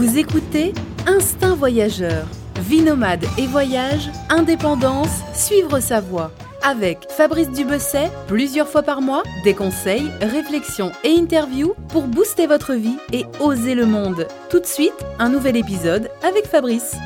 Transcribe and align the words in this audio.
Vous 0.00 0.16
écoutez 0.16 0.72
Instinct 1.06 1.54
Voyageur. 1.54 2.26
Vie 2.58 2.80
nomade 2.80 3.26
et 3.36 3.46
voyage, 3.46 4.08
indépendance, 4.30 5.20
suivre 5.34 5.78
sa 5.80 6.00
voie. 6.00 6.32
Avec 6.62 7.00
Fabrice 7.10 7.50
Dubesset, 7.50 8.08
plusieurs 8.26 8.66
fois 8.66 8.82
par 8.82 9.02
mois, 9.02 9.22
des 9.44 9.52
conseils, 9.52 10.10
réflexions 10.22 10.90
et 11.04 11.10
interviews 11.10 11.74
pour 11.90 12.04
booster 12.04 12.46
votre 12.46 12.72
vie 12.72 12.96
et 13.12 13.26
oser 13.40 13.74
le 13.74 13.84
monde. 13.84 14.26
Tout 14.48 14.60
de 14.60 14.64
suite, 14.64 14.94
un 15.18 15.28
nouvel 15.28 15.58
épisode 15.58 16.08
avec 16.22 16.46
Fabrice. 16.46 16.96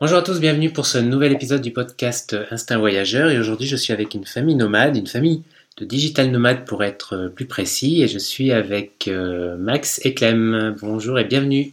Bonjour 0.00 0.18
à 0.18 0.22
tous, 0.22 0.40
bienvenue 0.40 0.72
pour 0.72 0.86
ce 0.86 0.98
nouvel 0.98 1.30
épisode 1.30 1.62
du 1.62 1.72
podcast 1.72 2.36
Instinct 2.50 2.78
Voyageur. 2.78 3.30
Et 3.30 3.38
aujourd'hui, 3.38 3.68
je 3.68 3.76
suis 3.76 3.92
avec 3.92 4.12
une 4.14 4.26
famille 4.26 4.56
nomade, 4.56 4.96
une 4.96 5.06
famille 5.06 5.44
de 5.80 5.84
digital 5.86 6.30
nomades 6.30 6.64
pour 6.66 6.84
être 6.84 7.32
plus 7.34 7.46
précis. 7.46 8.02
Et 8.02 8.08
je 8.08 8.18
suis 8.18 8.52
avec 8.52 9.08
euh, 9.08 9.56
Max 9.56 9.98
et 10.04 10.12
Clem. 10.14 10.76
Bonjour 10.80 11.18
et 11.18 11.24
bienvenue. 11.24 11.72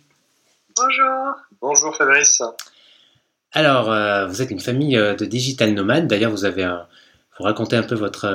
Bonjour. 0.75 1.35
Bonjour 1.61 1.95
Fabrice. 1.95 2.41
Alors, 3.51 3.91
euh, 3.91 4.25
vous 4.27 4.41
êtes 4.41 4.49
une 4.51 4.61
famille 4.61 4.97
euh, 4.97 5.13
de 5.13 5.25
digital 5.25 5.73
nomades. 5.73 6.07
D'ailleurs, 6.07 6.31
vous 6.31 6.45
avez 6.45 6.63
un, 6.63 6.87
vous 7.37 7.43
racontez 7.43 7.75
un 7.75 7.83
peu 7.83 7.95
votre 7.95 8.25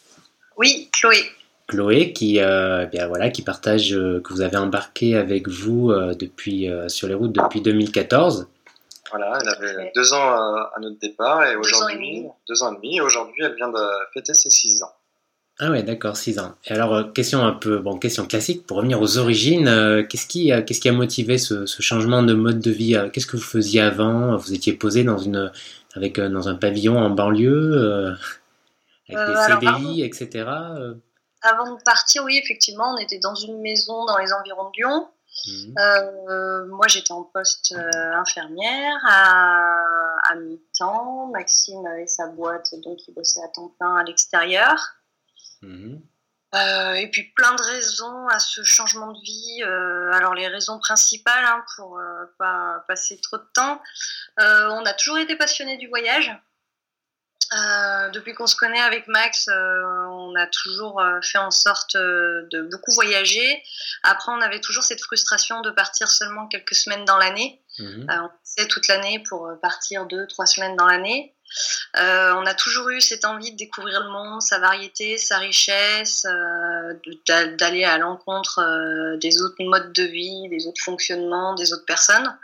Oui, 0.57 0.89
Chloé. 0.91 1.17
Chloé, 1.67 2.13
qui, 2.13 2.37
eh 2.37 2.87
bien 2.91 3.07
voilà, 3.07 3.29
qui 3.29 3.41
partage, 3.43 3.91
que 3.91 4.33
vous 4.33 4.41
avez 4.41 4.57
embarqué 4.57 5.15
avec 5.15 5.47
vous 5.47 5.91
depuis 6.13 6.69
sur 6.87 7.07
les 7.07 7.15
routes 7.15 7.31
depuis 7.31 7.61
2014. 7.61 8.47
Voilà, 9.09 9.39
elle 9.41 9.49
avait 9.49 9.91
deux 9.95 10.13
ans 10.13 10.29
à, 10.31 10.73
notre 10.79 10.99
départ 10.99 11.43
et 11.45 11.55
aujourd'hui, 11.55 12.25
deux 12.47 12.63
ans 12.63 12.71
et 12.71 12.75
demi, 12.75 12.97
et 12.97 13.01
aujourd'hui 13.01 13.43
elle 13.43 13.55
vient 13.55 13.69
de 13.69 13.87
fêter 14.13 14.33
ses 14.33 14.49
six 14.49 14.81
ans. 14.83 14.93
Ah 15.57 15.71
ouais, 15.71 15.83
d'accord, 15.83 16.17
6 16.17 16.39
ans. 16.39 16.53
Et 16.65 16.73
alors, 16.73 16.93
euh, 16.93 17.03
question 17.05 17.45
un 17.45 17.53
peu, 17.53 17.79
bon, 17.79 17.97
question 17.97 18.27
classique, 18.27 18.67
pour 18.67 18.77
revenir 18.77 19.01
aux 19.01 19.17
origines, 19.17 19.69
euh, 19.69 20.03
qu'est-ce 20.03 20.27
qui, 20.27 20.51
qu'est-ce 20.65 20.81
qui 20.81 20.89
a 20.89 20.91
motivé 20.91 21.37
ce, 21.37 21.65
changement 21.65 22.23
de 22.23 22.33
mode 22.33 22.59
de 22.59 22.71
vie 22.71 22.97
euh, 22.97 23.09
Qu'est-ce 23.09 23.25
que 23.25 23.37
vous 23.37 23.43
faisiez 23.43 23.79
avant? 23.79 24.35
Vous 24.35 24.53
étiez 24.53 24.73
posé 24.73 25.05
dans 25.05 25.17
une, 25.17 25.51
avec, 25.93 26.19
dans 26.19 26.49
un 26.49 26.55
pavillon 26.55 26.97
en 26.97 27.09
banlieue, 27.09 28.17
avec 29.07 29.27
des 29.27 29.35
CDI, 29.47 30.03
etc. 30.03 30.45
Avant 31.41 31.73
de 31.73 31.81
partir, 31.83 32.25
oui, 32.25 32.37
effectivement, 32.43 32.93
on 32.93 32.97
était 32.97 33.19
dans 33.19 33.35
une 33.35 33.61
maison 33.61 34.05
dans 34.05 34.17
les 34.17 34.33
environs 34.33 34.69
de 34.71 34.77
Lyon. 34.77 35.07
Mmh. 35.47 36.69
moi, 36.69 36.87
j'étais 36.87 37.13
en 37.13 37.23
poste 37.23 37.73
infirmière 38.13 38.97
à, 39.07 39.73
à 40.23 40.35
mi-temps. 40.35 41.27
Maxime 41.27 41.85
avait 41.85 42.07
sa 42.07 42.27
boîte, 42.27 42.73
donc 42.83 42.97
il 43.07 43.13
bossait 43.13 43.41
à 43.41 43.47
temps 43.47 43.71
plein 43.79 43.95
à 43.95 44.03
l'extérieur. 44.03 44.97
Mhm. 45.65 46.01
Euh, 46.53 46.93
et 46.93 47.09
puis 47.09 47.23
plein 47.35 47.53
de 47.55 47.61
raisons 47.61 48.27
à 48.29 48.39
ce 48.39 48.63
changement 48.63 49.11
de 49.11 49.19
vie. 49.21 49.63
Euh, 49.63 50.11
alors 50.13 50.33
les 50.33 50.47
raisons 50.47 50.79
principales, 50.79 51.43
hein, 51.43 51.63
pour 51.75 51.97
euh, 51.97 52.25
pas 52.37 52.85
passer 52.87 53.19
trop 53.19 53.37
de 53.37 53.47
temps, 53.53 53.81
on 54.37 54.85
a 54.85 54.93
toujours 54.93 55.17
été 55.17 55.35
passionné 55.35 55.77
du 55.77 55.87
voyage. 55.87 56.31
depuis 58.13 58.33
qu'on 58.33 58.47
se 58.47 58.55
connaît 58.55 58.81
avec 58.81 59.07
Max, 59.07 59.49
on 59.49 60.33
a 60.35 60.47
toujours 60.47 61.01
fait 61.21 61.37
en 61.37 61.51
sorte 61.51 61.95
de 61.95 62.61
beaucoup 62.71 62.91
voyager. 62.93 63.63
Après, 64.03 64.31
on 64.31 64.41
avait 64.41 64.61
toujours 64.61 64.83
cette 64.83 65.01
frustration 65.01 65.61
de 65.61 65.71
partir 65.71 66.07
seulement 66.07 66.47
quelques 66.47 66.75
semaines 66.75 67.05
dans 67.05 67.17
l'année. 67.17 67.61
Mhm. 67.79 68.07
on 68.09 68.29
passait 68.29 68.67
toute 68.67 68.87
l'année 68.87 69.21
pour 69.27 69.51
partir 69.61 70.05
deux, 70.05 70.25
trois 70.27 70.45
semaines 70.45 70.75
dans 70.77 70.87
l'année. 70.87 71.34
Euh, 71.97 72.33
on 72.33 72.45
a 72.45 72.53
toujours 72.53 72.89
eu 72.89 72.99
cette 72.99 73.23
envie 73.23 73.51
de 73.51 73.57
découvrir 73.57 74.01
le 74.03 74.09
monde, 74.09 74.41
sa 74.41 74.59
variété, 74.59 75.17
sa 75.17 75.37
richesse, 75.37 76.25
euh, 76.25 76.93
d'aller 77.57 77.85
à 77.85 77.97
l'encontre 77.97 78.59
euh, 78.59 79.17
des 79.17 79.41
autres 79.41 79.63
modes 79.63 79.93
de 79.93 80.03
vie, 80.03 80.49
des 80.49 80.67
autres 80.67 80.81
fonctionnements, 80.83 81.55
des 81.55 81.71
autres 81.73 81.85
personnes. 81.85 82.37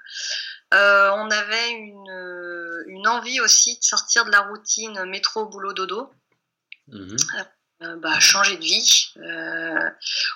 on 0.72 1.29
avait 1.29 1.72
une, 1.72 3.07
envie 3.07 3.41
aussi 3.41 3.78
de 3.78 3.84
sortir 3.84 4.25
de 4.25 4.31
la 4.31 4.41
routine 4.41 5.03
métro, 5.06 5.45
boulot, 5.45 5.73
dodo. 5.73 6.11
Mhm. 6.88 7.17
Bah, 7.97 8.19
changer 8.19 8.57
de 8.57 8.61
vie. 8.61 9.11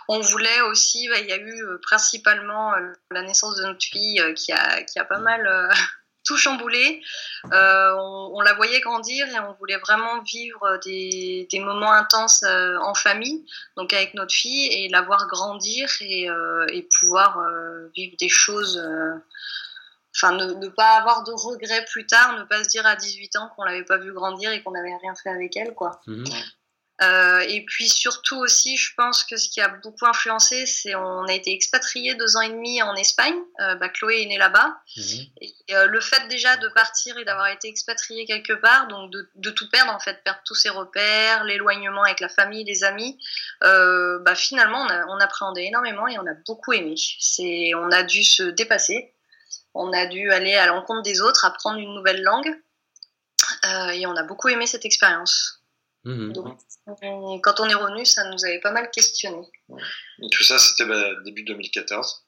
on 0.07 0.19
voulait 0.19 0.61
aussi, 0.61 1.07
bah, 1.09 1.19
il 1.19 1.27
y 1.27 1.31
a 1.31 1.37
eu 1.37 1.63
principalement 1.83 2.73
la 3.11 3.21
naissance 3.21 3.55
de 3.57 3.63
notre 3.63 3.85
fille 3.85 4.19
qui, 4.35 4.51
a, 4.51 4.81
qui 4.81 4.97
a 4.97 5.05
pas 5.05 5.19
mal 5.19 5.47
tout 6.25 6.37
chamboulé. 6.37 7.01
Euh, 7.53 7.95
on, 7.97 8.41
la 8.41 8.53
voyait 8.53 8.81
grandir 8.81 9.27
et 9.27 9.39
on 9.39 9.53
voulait 9.53 9.77
vraiment 9.77 10.21
vivre 10.23 10.79
des, 10.83 11.47
moments 11.59 11.91
intenses 11.91 12.43
euh, 12.43 12.77
en 12.79 12.93
famille, 12.93 13.45
donc 13.77 13.93
avec 13.93 14.13
notre 14.13 14.33
fille, 14.33 14.67
et 14.73 14.89
la 14.89 15.01
voir 15.01 15.27
grandir 15.27 15.89
et, 16.01 16.29
euh, 16.29 16.65
pouvoir 16.99 17.39
vivre 17.95 18.15
des 18.19 18.29
choses. 18.29 18.81
Enfin, 20.15 20.33
ne, 20.33 20.67
pas 20.69 20.97
avoir 20.97 21.23
de 21.23 21.31
regrets 21.31 21.83
plus 21.85 22.05
tard, 22.05 22.37
ne 22.37 22.43
pas 22.43 22.63
se 22.63 22.69
dire 22.69 22.85
à 22.85 22.95
18 22.95 23.35
ans 23.35 23.49
qu'on 23.55 23.63
l'avait 23.63 23.83
pas 23.83 23.97
vu 23.97 24.13
grandir 24.13 24.51
et 24.51 24.63
qu'on 24.63 24.71
n'avait 24.71 24.95
rien 24.95 25.13
fait 25.15 25.29
avec 25.29 25.55
elle, 25.57 25.73
quoi. 25.73 25.99
Mhm. 26.07 26.25
Euh, 27.01 27.39
et 27.49 27.65
puis 27.65 27.89
surtout 27.89 28.37
aussi, 28.37 28.77
je 28.77 28.93
pense 28.95 29.25
que 29.25 29.35
ce 29.35 29.49
qui 29.49 29.59
a 29.59 29.67
beaucoup 29.67 30.05
influencé, 30.05 30.65
c'est 30.65 30.95
on 30.95 31.23
a 31.25 31.33
été 31.33 31.51
expatrié 31.51 32.15
deux 32.15 32.37
ans 32.37 32.41
et 32.41 32.49
demi 32.49 32.81
en 32.81 32.95
Espagne. 32.95 33.35
Euh, 33.59 33.75
bah, 33.75 33.89
Chloé 33.89 34.21
est 34.21 34.25
née 34.27 34.37
là-bas. 34.37 34.77
Mhm. 34.95 35.25
Et 35.41 35.53
euh, 35.71 35.87
le 35.87 35.99
fait 35.99 36.25
déjà 36.29 36.55
de 36.55 36.69
partir 36.69 37.17
et 37.17 37.25
d'avoir 37.25 37.47
été 37.47 37.67
expatrié 37.67 38.25
quelque 38.25 38.53
part, 38.53 38.87
donc 38.87 39.11
de, 39.11 39.29
de, 39.35 39.49
tout 39.49 39.69
perdre 39.69 39.91
en 39.91 39.99
fait, 39.99 40.23
perdre 40.23 40.39
tous 40.45 40.55
ses 40.55 40.69
repères, 40.69 41.43
l'éloignement 41.43 42.03
avec 42.03 42.21
la 42.21 42.29
famille, 42.29 42.63
les 42.63 42.85
amis, 42.85 43.19
bah, 43.61 44.35
finalement 44.35 44.81
on, 44.81 44.89
a, 44.89 45.05
on 45.07 45.19
appréhendait 45.19 45.65
énormément 45.65 46.07
et 46.07 46.17
on 46.17 46.25
a 46.25 46.33
beaucoup 46.47 46.71
aimé. 46.71 46.95
C'est, 47.19 47.73
on 47.75 47.91
a 47.91 48.03
dû 48.03 48.23
se 48.23 48.43
dépasser, 48.43 49.13
on 49.73 49.91
a 49.91 50.05
dû 50.05 50.31
aller 50.31 50.55
à 50.55 50.67
l'encontre 50.67 51.01
des 51.01 51.19
autres, 51.19 51.43
apprendre 51.43 51.77
une 51.77 51.93
nouvelle 51.93 52.21
langue, 52.21 52.55
et 53.93 54.05
on 54.05 54.15
a 54.15 54.23
beaucoup 54.23 54.47
aimé 54.47 54.65
cette 54.65 54.85
expérience. 54.85 55.64
Mhm. 56.05 56.33
Donc, 56.33 56.59
quand 57.41 57.59
on 57.59 57.67
est 57.67 57.73
revenu, 57.73 58.05
ça 58.05 58.29
nous 58.29 58.45
avait 58.45 58.59
pas 58.59 58.71
mal 58.71 58.89
questionné. 58.91 59.41
tout 60.31 60.43
ça, 60.43 60.59
c'était 60.59 60.85
bah, 60.85 61.03
début 61.23 61.43
2014. 61.43 62.25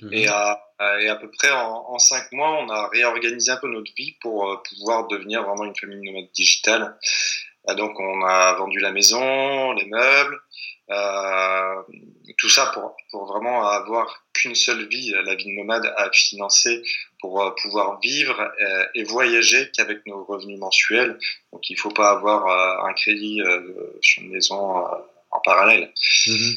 Mhm. 0.00 0.12
Et, 0.12 0.28
à, 0.28 0.60
et, 1.00 1.08
à, 1.08 1.16
peu 1.16 1.30
près 1.30 1.50
en, 1.50 1.98
cinq 1.98 2.32
mois, 2.32 2.58
on 2.62 2.68
a 2.70 2.88
réorganisé 2.88 3.52
un 3.52 3.58
peu 3.58 3.68
notre 3.68 3.92
vie 3.96 4.16
pour 4.22 4.50
euh, 4.50 4.56
pouvoir 4.68 5.08
devenir 5.08 5.42
vraiment 5.42 5.64
une 5.64 5.76
famille 5.76 6.10
nomade 6.10 6.30
digitale. 6.32 6.98
donc, 7.76 8.00
on 8.00 8.24
a 8.24 8.54
vendu 8.54 8.78
la 8.80 8.92
maison, 8.92 9.72
les 9.72 9.84
meubles, 9.86 10.40
tout 12.38 12.48
ça 12.48 12.70
pour, 12.72 12.96
pour 13.10 13.26
vraiment 13.26 13.66
avoir 13.66 14.24
qu'une 14.32 14.54
seule 14.54 14.86
vie, 14.88 15.12
la 15.24 15.34
vie 15.34 15.46
de 15.46 15.56
nomade 15.58 15.92
à 15.96 16.10
financer 16.12 16.82
pour 17.20 17.42
euh, 17.42 17.50
pouvoir 17.62 17.98
vivre 18.00 18.40
euh, 18.40 18.84
et 18.94 19.04
voyager 19.04 19.70
qu'avec 19.74 20.06
nos 20.06 20.24
revenus 20.24 20.58
mensuels. 20.58 21.18
Donc 21.52 21.68
il 21.68 21.74
ne 21.74 21.78
faut 21.78 21.90
pas 21.90 22.10
avoir 22.10 22.46
euh, 22.46 22.88
un 22.88 22.92
crédit 22.94 23.40
sur 24.00 24.22
une 24.22 24.30
maison 24.30 24.56
en 25.30 25.40
parallèle. 25.44 25.92
Mhm. 26.26 26.56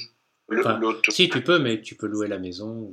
si 1.10 1.30
tu 1.30 1.42
peux, 1.44 1.60
mais 1.60 1.82
tu 1.82 1.96
peux 1.96 2.08
louer 2.08 2.28
la 2.28 2.38
maison. 2.38 2.92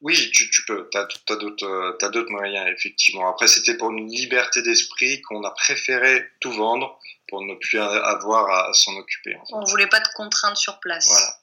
Oui, 0.00 0.14
tu, 0.32 0.48
tu 0.50 0.64
peux. 0.64 0.88
Tu 0.90 0.98
as, 0.98 2.08
d'autres 2.08 2.30
moyens, 2.30 2.68
effectivement. 2.68 3.28
Après, 3.28 3.48
c'était 3.48 3.76
pour 3.76 3.90
une 3.90 4.08
liberté 4.08 4.62
d'esprit 4.62 5.20
qu'on 5.22 5.42
a 5.42 5.50
préféré 5.50 6.24
tout 6.40 6.52
vendre 6.52 7.00
pour 7.28 7.42
ne 7.42 7.54
plus 7.54 7.78
avoir 7.78 8.50
à 8.50 8.72
s'en 8.74 8.96
occuper. 8.96 9.36
On 9.52 9.60
ne 9.60 9.68
voulait 9.68 9.86
pas 9.86 10.00
de 10.00 10.08
contraintes 10.14 10.56
sur 10.56 10.80
place. 10.80 11.08
Voilà. 11.08 11.34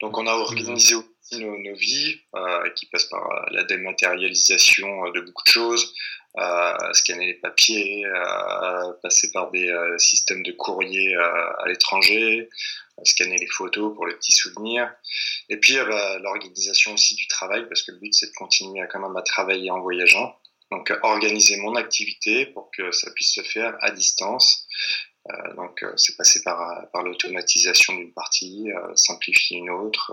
Donc, 0.00 0.18
on 0.18 0.26
a 0.26 0.32
organisé 0.32 0.94
mhm 0.94 1.04
nos, 1.32 1.74
vies, 1.74 2.20
euh, 2.34 2.70
qui 2.70 2.86
passent 2.86 3.06
par 3.06 3.30
euh, 3.30 3.46
la 3.50 3.64
dématérialisation 3.64 5.06
euh, 5.06 5.12
de 5.12 5.20
beaucoup 5.20 5.44
de 5.44 5.50
choses, 5.50 5.94
scanner 6.92 7.26
les 7.26 7.34
papiers, 7.34 8.04
passer 9.02 9.30
par 9.32 9.50
des 9.50 9.74
systèmes 9.96 10.42
de 10.42 10.52
courrier 10.52 11.16
à 11.16 11.64
l'étranger, 11.66 12.50
scanner 13.04 13.38
les 13.38 13.46
photos 13.46 13.94
pour 13.94 14.06
les 14.06 14.14
petits 14.14 14.32
souvenirs. 14.32 14.92
Et 15.48 15.56
puis 15.56 15.76
bah, 15.76 16.18
l'organisation 16.18 16.92
aussi 16.92 17.14
du 17.14 17.26
travail, 17.26 17.66
parce 17.68 17.82
que 17.82 17.92
le 17.92 17.98
but 18.00 18.12
c'est 18.12 18.26
de 18.26 18.34
continuer 18.34 18.82
à 18.82 18.86
quand 18.86 19.00
même 19.00 19.16
à 19.16 19.22
travailler 19.22 19.70
en 19.70 19.80
voyageant. 19.80 20.38
Donc 20.70 20.92
organiser 21.02 21.56
mon 21.58 21.76
activité 21.76 22.46
pour 22.46 22.70
que 22.76 22.90
ça 22.90 23.10
puisse 23.12 23.34
se 23.34 23.42
faire 23.42 23.76
à 23.80 23.90
distance 23.92 24.66
euh, 25.30 25.54
donc 25.54 25.82
euh, 25.82 25.92
c'est 25.96 26.16
passé 26.16 26.42
par, 26.42 26.60
euh, 26.60 26.82
par 26.92 27.02
l'automatisation 27.02 27.94
d'une 27.94 28.12
partie, 28.12 28.68
simplifier 28.94 29.58
une 29.58 29.70
autre, 29.70 30.12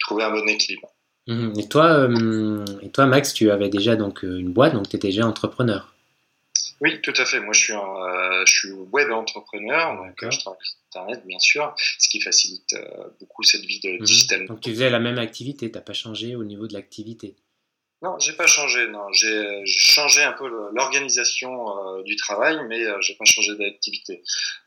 trouver 0.00 0.24
un 0.24 0.30
bon 0.30 0.46
équilibre. 0.48 0.88
Mhm. 1.26 1.54
Et 1.58 1.68
toi, 1.68 1.86
euh, 1.86 2.64
et 2.82 2.90
toi, 2.90 3.06
Max, 3.06 3.32
tu 3.32 3.50
avais 3.50 3.68
déjà 3.68 3.96
donc 3.96 4.22
une 4.22 4.52
boîte, 4.52 4.74
donc 4.74 4.88
tu 4.88 4.96
étais 4.96 5.08
déjà 5.08 5.26
entrepreneur. 5.26 5.94
Oui, 6.80 7.00
tout 7.02 7.14
à 7.16 7.24
fait. 7.24 7.40
Moi, 7.40 7.54
je 7.54 7.60
suis, 7.60 7.72
un, 7.72 8.44
je 8.46 8.52
suis 8.52 8.72
web 8.72 9.10
entrepreneur, 9.10 9.96
donc 9.96 10.16
je 10.20 10.38
travaille 10.38 10.58
sur 10.62 10.76
Internet, 10.90 11.22
bien 11.24 11.38
sûr, 11.38 11.74
ce 11.98 12.08
qui 12.08 12.20
facilite 12.20 12.76
beaucoup 13.20 13.42
cette 13.42 13.62
vie 13.62 13.80
de 13.80 13.92
mhm. 13.92 14.04
digital. 14.04 14.46
Donc, 14.46 14.60
tu 14.60 14.70
faisais 14.70 14.90
la 14.90 14.98
même 14.98 15.18
activité, 15.18 15.70
tu 15.70 15.76
n'as 15.76 15.82
pas 15.82 15.94
changé 15.94 16.36
au 16.36 16.44
niveau 16.44 16.66
de 16.66 16.74
l'activité 16.74 17.36
non, 18.04 18.18
j'ai 18.18 18.34
pas 18.34 18.46
changé. 18.46 18.86
Non, 18.88 19.10
j'ai 19.12 19.64
changé 19.64 20.22
un 20.22 20.32
peu 20.32 20.46
l'organisation 20.74 21.50
euh, 21.70 22.02
du 22.02 22.16
travail, 22.16 22.58
mais 22.68 22.84
euh, 22.84 23.00
j'ai 23.00 23.14
pas 23.14 23.24
changé 23.24 23.56
d'activité. 23.56 24.22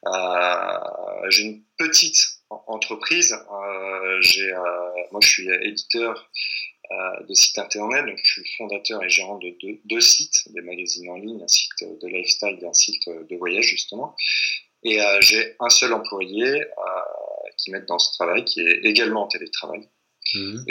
Euh, 0.08 1.30
j'ai 1.30 1.44
une 1.44 1.64
petite 1.78 2.20
entreprise. 2.50 3.38
j'ai, 4.22 4.52
moi, 5.12 5.22
je 5.22 5.28
suis 5.28 5.50
éditeur 5.50 6.32
de 7.28 7.34
sites 7.36 7.60
internet, 7.60 8.06
donc 8.06 8.18
je 8.24 8.42
suis 8.42 8.52
fondateur 8.58 9.04
et 9.04 9.10
gérant 9.10 9.38
de 9.38 9.54
deux, 9.86 10.02
sites, 10.02 10.52
des 10.54 10.62
magazines 10.62 11.10
en 11.10 11.18
ligne, 11.18 11.44
un 11.44 11.48
site 11.48 11.84
de 12.02 12.08
lifestyle 12.08 12.58
et 12.60 12.66
un 12.66 12.74
site 12.74 13.04
de 13.08 13.36
voyage 13.36 13.66
justement. 13.66 14.16
Et 14.84 15.00
j'ai 15.20 15.56
un 15.60 15.70
seul 15.70 15.94
employé 15.94 16.64
qui 17.58 17.72
m'aide 17.72 17.86
dans 17.86 18.00
ce 18.00 18.14
travail, 18.14 18.46
qui 18.46 18.62
est 18.62 18.80
également 18.86 19.26
en 19.26 19.28
télétravail. 19.28 19.90
Mmh 20.34 20.64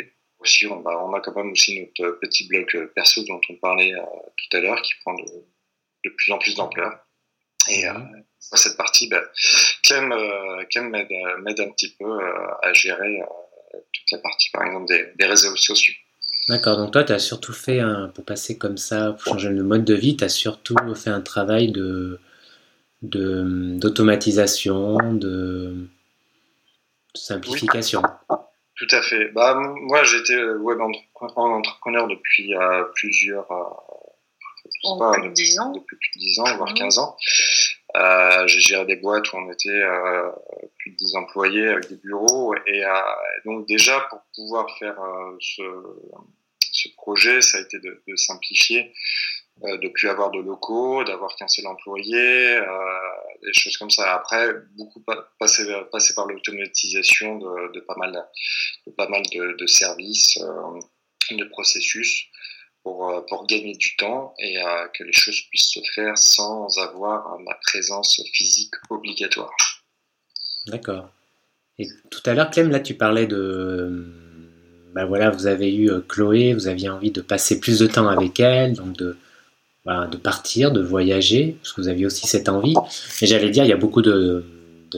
on, 0.70 1.14
a 1.14 1.20
quand 1.20 1.36
même 1.36 1.52
aussi 1.52 1.80
notre 1.80 2.18
petit 2.20 2.48
blog 2.48 2.66
euh, 2.74 2.90
perso 2.94 3.22
dont 3.24 3.40
on 3.48 3.54
parlait 3.56 3.94
euh, 3.94 4.00
tout 4.36 4.56
à 4.56 4.60
l'heure, 4.60 4.80
qui 4.82 4.92
prend 5.04 5.14
de, 5.14 6.10
plus 6.10 6.32
en 6.32 6.38
plus 6.38 6.54
d'ampleur. 6.54 6.92
Et 7.68 7.86
euh, 7.86 7.92
mhm. 7.92 8.24
cette 8.38 8.76
partie, 8.76 9.08
bah, 9.08 9.22
Clem, 9.82 10.14
m'aide 11.42 11.60
un 11.60 11.70
petit 11.70 11.96
peu 11.98 12.18
à 12.62 12.72
gérer 12.72 13.20
toute 13.92 14.10
la 14.12 14.18
partie, 14.18 14.50
par 14.50 14.64
exemple, 14.64 14.92
des, 15.16 15.26
réseaux 15.26 15.56
sociaux. 15.56 15.94
D'accord, 16.48 16.76
donc 16.76 16.92
toi, 16.92 17.02
tu 17.02 17.12
as 17.12 17.18
surtout 17.18 17.52
fait, 17.52 17.80
un, 17.80 18.06
pour 18.08 18.24
passer 18.24 18.56
comme 18.56 18.76
ça, 18.76 19.12
pour 19.12 19.32
changer 19.32 19.48
le 19.48 19.64
mode 19.64 19.84
de 19.84 19.94
vie, 19.94 20.16
tu 20.16 20.22
as 20.22 20.28
surtout 20.28 20.76
fait 20.94 21.10
un 21.10 21.20
travail 21.20 21.72
de 21.72 22.20
d'automatisation, 23.02 25.12
de, 25.12 25.88
simplification. 27.16 28.02
Tout 28.76 28.88
à 28.90 29.02
fait. 29.02 29.28
Bah, 29.32 29.54
moi, 29.54 30.04
j'étais 30.04 30.36
web 30.36 30.78
entrepreneur 30.80 32.06
depuis 32.08 32.54
euh, 32.54 32.84
plusieurs. 32.94 33.50
Euh, 33.50 33.64
pas, 34.98 35.16
depuis, 35.18 35.32
10 35.32 35.60
ans. 35.60 35.72
depuis 35.72 35.96
plus 35.96 36.10
de 36.16 36.20
10 36.20 36.40
ans, 36.40 36.56
voire 36.56 36.74
15 36.74 36.98
ans. 36.98 37.16
Euh, 37.96 38.46
j'ai 38.46 38.60
géré 38.60 38.84
des 38.84 38.96
boîtes 38.96 39.32
où 39.32 39.36
on 39.36 39.50
était 39.50 39.70
euh, 39.70 40.30
plus 40.78 40.90
de 40.90 40.96
10 40.96 41.16
employés 41.16 41.68
avec 41.68 41.88
des 41.88 41.96
bureaux. 41.96 42.54
Et 42.66 42.84
euh, 42.84 42.90
donc, 43.44 43.66
déjà, 43.66 44.00
pour 44.10 44.20
pouvoir 44.34 44.66
faire 44.78 45.00
euh, 45.00 45.36
ce, 45.40 45.62
ce, 46.60 46.88
projet, 46.96 47.40
ça 47.40 47.58
a 47.58 47.60
été 47.62 47.78
de, 47.78 48.02
de 48.06 48.16
simplifier 48.16 48.92
euh, 49.64 49.78
de 49.78 49.88
plus 49.88 50.10
avoir 50.10 50.30
de 50.32 50.38
locaux, 50.38 51.02
d'avoir 51.04 51.34
qu'un 51.34 51.48
seul 51.48 51.66
employé, 51.66 52.56
euh, 52.56 52.66
des 53.42 53.54
choses 53.54 53.78
comme 53.78 53.88
ça. 53.88 54.12
Après, 54.12 54.52
beaucoup 54.76 55.02
passer, 55.38 55.64
passer 55.90 56.12
par 56.14 56.26
l'automatisation 56.26 57.38
de, 57.38 57.72
de, 57.72 57.80
pas 57.80 57.94
mal 57.96 58.12
de, 58.86 58.92
pas 58.92 59.08
mal 59.08 59.22
de, 59.22 59.66
services, 59.66 60.36
euh, 60.42 61.34
de 61.34 61.44
processus 61.44 62.26
pour, 62.82 63.24
pour 63.30 63.46
gagner 63.46 63.74
du 63.76 63.96
temps 63.96 64.34
et 64.38 64.58
que 64.92 65.04
les 65.04 65.12
choses 65.12 65.40
puissent 65.48 65.72
se 65.72 65.80
faire 65.94 66.18
sans 66.18 66.78
avoir 66.78 67.38
ma 67.40 67.54
présence 67.54 68.22
physique 68.34 68.74
obligatoire. 68.90 69.56
D'accord. 70.66 71.08
Et 71.78 71.86
tout 72.10 72.20
à 72.26 72.34
l'heure, 72.34 72.50
Clem, 72.50 72.70
là, 72.70 72.80
tu 72.80 72.94
parlais 72.94 73.26
de 73.26 74.04
ben 74.94 75.04
voilà, 75.04 75.30
vous 75.30 75.46
avez 75.46 75.74
eu 75.74 75.90
Chloé, 76.08 76.54
vous 76.54 76.68
aviez 76.68 76.88
envie 76.88 77.10
de 77.10 77.20
passer 77.20 77.58
plus 77.58 77.78
de 77.78 77.86
temps 77.86 78.08
avec 78.08 78.40
elle, 78.40 78.74
donc 78.74 78.96
de, 78.96 79.16
de 79.86 80.16
partir, 80.16 80.72
de 80.72 80.82
voyager, 80.82 81.58
parce 81.62 81.72
que 81.72 81.80
vous 81.80 81.88
aviez 81.88 82.06
aussi 82.06 82.26
cette 82.26 82.48
envie. 82.48 82.74
Et 83.22 83.26
j'allais 83.26 83.50
dire, 83.50 83.64
il 83.64 83.68
y 83.68 83.72
a 83.72 83.76
beaucoup 83.76 84.02
de, 84.02 84.44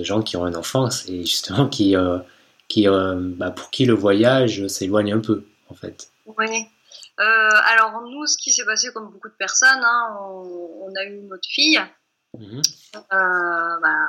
gens 0.00 0.22
qui 0.22 0.36
ont 0.36 0.44
un 0.44 0.54
enfant, 0.54 0.88
et 1.08 1.24
justement 1.24 1.68
qui, 1.68 1.96
euh, 1.96 2.18
qui 2.68 2.88
euh, 2.88 3.16
bah, 3.18 3.50
pour 3.50 3.70
qui 3.70 3.84
le 3.84 3.94
voyage 3.94 4.66
s'éloigne 4.68 5.12
un 5.12 5.20
peu, 5.20 5.44
en 5.68 5.74
fait. 5.74 6.08
Oui. 6.26 6.66
Euh, 7.20 7.48
alors 7.66 8.00
nous, 8.02 8.26
ce 8.26 8.38
qui 8.38 8.52
s'est 8.52 8.64
passé 8.64 8.92
comme 8.94 9.10
beaucoup 9.10 9.28
de 9.28 9.34
personnes, 9.34 9.82
hein, 9.82 10.16
on, 10.20 10.92
a 10.96 11.04
eu 11.04 11.20
notre 11.22 11.48
fille. 11.48 11.80
Mhm. 12.38 12.62
Bah, 13.10 14.08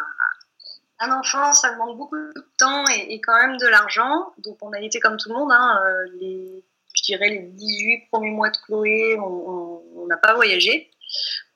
un 0.99 1.11
enfant, 1.11 1.53
ça 1.53 1.73
demande 1.73 1.97
beaucoup 1.97 2.17
de 2.17 2.33
temps 2.57 2.85
et, 2.87 3.19
quand 3.19 3.35
même 3.35 3.57
de 3.57 3.67
l'argent. 3.67 4.31
Donc 4.45 4.57
on 4.61 4.71
a 4.73 4.79
été 4.79 4.99
comme 4.99 5.17
tout 5.17 5.29
le 5.29 5.35
monde, 5.35 5.51
hein, 5.51 5.79
les 6.19 6.63
je 6.99 7.03
dirais, 7.03 7.29
les 7.29 7.39
18 7.39 8.07
premiers 8.11 8.31
mois 8.31 8.49
de 8.49 8.57
Chloé, 8.65 9.17
on 9.19 10.05
n'a 10.07 10.17
pas 10.17 10.33
voyagé. 10.33 10.91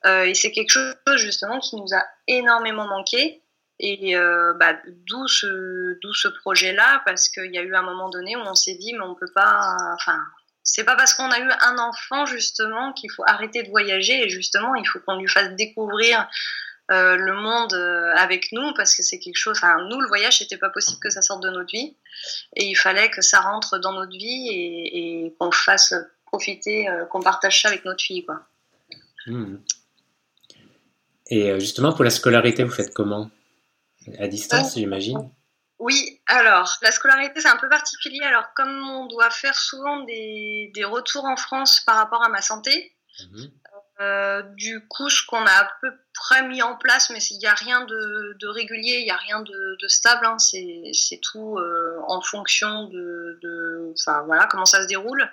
Euh, 0.05 0.25
et 0.25 0.33
c'est 0.33 0.51
quelque 0.51 0.71
chose 0.71 0.95
justement 1.17 1.59
qui 1.59 1.75
nous 1.75 1.93
a 1.93 2.03
énormément 2.27 2.87
manqué. 2.87 3.41
Et 3.79 4.15
euh, 4.15 4.53
bah, 4.53 4.75
d'où 5.07 5.27
ce, 5.27 5.97
ce 6.13 6.27
projet-là, 6.27 7.01
parce 7.05 7.27
qu'il 7.29 7.53
y 7.53 7.57
a 7.57 7.61
eu 7.61 7.75
un 7.75 7.81
moment 7.81 8.09
donné 8.09 8.35
où 8.35 8.39
on 8.39 8.55
s'est 8.55 8.75
dit, 8.75 8.93
mais 8.93 9.03
on 9.03 9.15
peut 9.15 9.31
pas. 9.33 9.75
Enfin, 9.95 10.19
c'est 10.63 10.83
pas 10.83 10.95
parce 10.95 11.13
qu'on 11.13 11.29
a 11.29 11.39
eu 11.39 11.49
un 11.61 11.77
enfant 11.77 12.25
justement 12.25 12.93
qu'il 12.93 13.11
faut 13.11 13.23
arrêter 13.25 13.63
de 13.63 13.69
voyager. 13.69 14.23
Et 14.23 14.29
justement, 14.29 14.75
il 14.75 14.87
faut 14.87 14.99
qu'on 14.99 15.17
lui 15.17 15.27
fasse 15.27 15.49
découvrir 15.55 16.29
euh, 16.93 17.15
le 17.15 17.33
monde 17.33 17.73
euh, 17.73 18.13
avec 18.15 18.51
nous 18.51 18.73
parce 18.75 18.95
que 18.95 19.03
c'est 19.03 19.19
quelque 19.19 19.37
chose. 19.37 19.57
Enfin, 19.57 19.83
nous, 19.89 19.99
le 19.99 20.07
voyage, 20.07 20.37
c'était 20.37 20.57
pas 20.57 20.69
possible 20.69 20.99
que 20.99 21.09
ça 21.09 21.21
sorte 21.21 21.41
de 21.43 21.49
notre 21.49 21.71
vie 21.71 21.95
et 22.55 22.65
il 22.65 22.75
fallait 22.75 23.09
que 23.09 23.21
ça 23.21 23.41
rentre 23.41 23.79
dans 23.79 23.93
notre 23.93 24.11
vie 24.11 24.49
et, 24.49 25.35
qu'on 25.39 25.51
fasse 25.51 25.93
profiter, 26.25 26.87
euh, 26.87 27.05
qu'on 27.05 27.21
partage 27.21 27.61
ça 27.61 27.69
avec 27.69 27.85
notre 27.85 28.03
fille, 28.03 28.25
quoi. 28.25 28.41
Hmm. 29.25 29.57
Et 31.27 31.59
justement, 31.59 31.93
pour 31.93 32.03
la 32.03 32.09
scolarité, 32.09 32.63
vous 32.63 32.71
faites 32.71 32.93
comment? 32.93 33.29
À 34.19 34.27
distance, 34.27 34.75
j'imagine? 34.75 35.31
Oui, 35.79 36.21
alors, 36.27 36.77
la 36.81 36.91
scolarité, 36.91 37.41
c'est 37.41 37.47
un 37.47 37.57
peu 37.57 37.69
particulier. 37.69 38.21
Alors, 38.23 38.53
comme 38.55 38.89
on 38.89 39.05
doit 39.07 39.29
faire 39.29 39.55
souvent 39.55 40.03
des, 40.03 40.71
des 40.75 40.83
retours 40.83 41.25
en 41.25 41.37
France 41.37 41.79
par 41.81 41.95
rapport 41.95 42.23
à 42.23 42.29
ma 42.29 42.41
santé, 42.41 42.93
mhm. 43.19 43.51
Euh, 44.03 44.41
du 44.55 44.85
coup, 44.87 45.09
ce 45.09 45.25
qu'on 45.25 45.45
a 45.45 45.51
à 45.51 45.69
peu 45.81 45.91
près 46.13 46.45
mis 46.47 46.61
en 46.61 46.75
place, 46.75 47.09
mais 47.09 47.19
il 47.31 47.37
n'y 47.37 47.45
a 47.45 47.53
rien 47.53 47.85
de, 47.85 48.47
régulier, 48.47 48.97
il 48.99 49.05
n'y 49.05 49.11
a 49.11 49.17
rien 49.17 49.41
de, 49.41 49.87
stable, 49.87 50.25
hein. 50.25 50.37
c'est 50.39 51.19
tout 51.21 51.57
euh, 51.57 51.97
en 52.07 52.21
fonction 52.21 52.85
de, 52.87 53.93
enfin, 53.93 54.23
voilà, 54.25 54.47
comment 54.47 54.65
ça 54.65 54.81
se 54.81 54.87
déroule. 54.87 55.29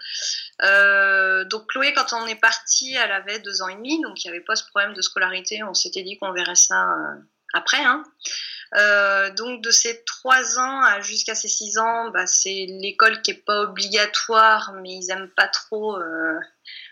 Euh, 0.63 1.45
donc 1.45 1.67
Chloé, 1.69 1.93
quand 1.95 2.13
on 2.13 2.27
est 2.27 2.41
parti, 2.41 2.95
elle 2.95 3.13
avait 3.13 3.41
deux 3.41 3.63
ans 3.63 3.69
et 3.69 3.77
demi, 3.77 4.01
donc 4.03 4.23
il 4.25 4.29
n'y 4.29 4.37
avait 4.37 4.45
pas 4.45 4.57
ce 4.57 4.65
problème 4.65 4.95
de 4.95 5.03
scolarité, 5.03 5.63
on 5.65 5.75
s'était 5.75 6.03
dit 6.03 6.19
qu'on 6.19 6.33
verrait 6.33 6.55
ça 6.55 6.87
après. 7.53 7.83
Hein. 7.85 8.05
donc 9.37 9.63
de 9.63 9.71
ces 9.71 10.05
trois 10.05 10.59
ans 10.59 10.83
jusqu'à 11.03 11.35
ces 11.35 11.49
six 11.49 11.79
ans, 11.79 12.11
bah, 12.11 12.27
c'est 12.27 12.67
l'école 12.69 13.21
qui 13.23 13.33
est 13.33 13.45
pas 13.45 13.63
obligatoire, 13.63 14.73
mais 14.83 14.91
ils 14.91 15.11
aiment 15.11 15.31
pas 15.31 15.49
trop 15.49 15.99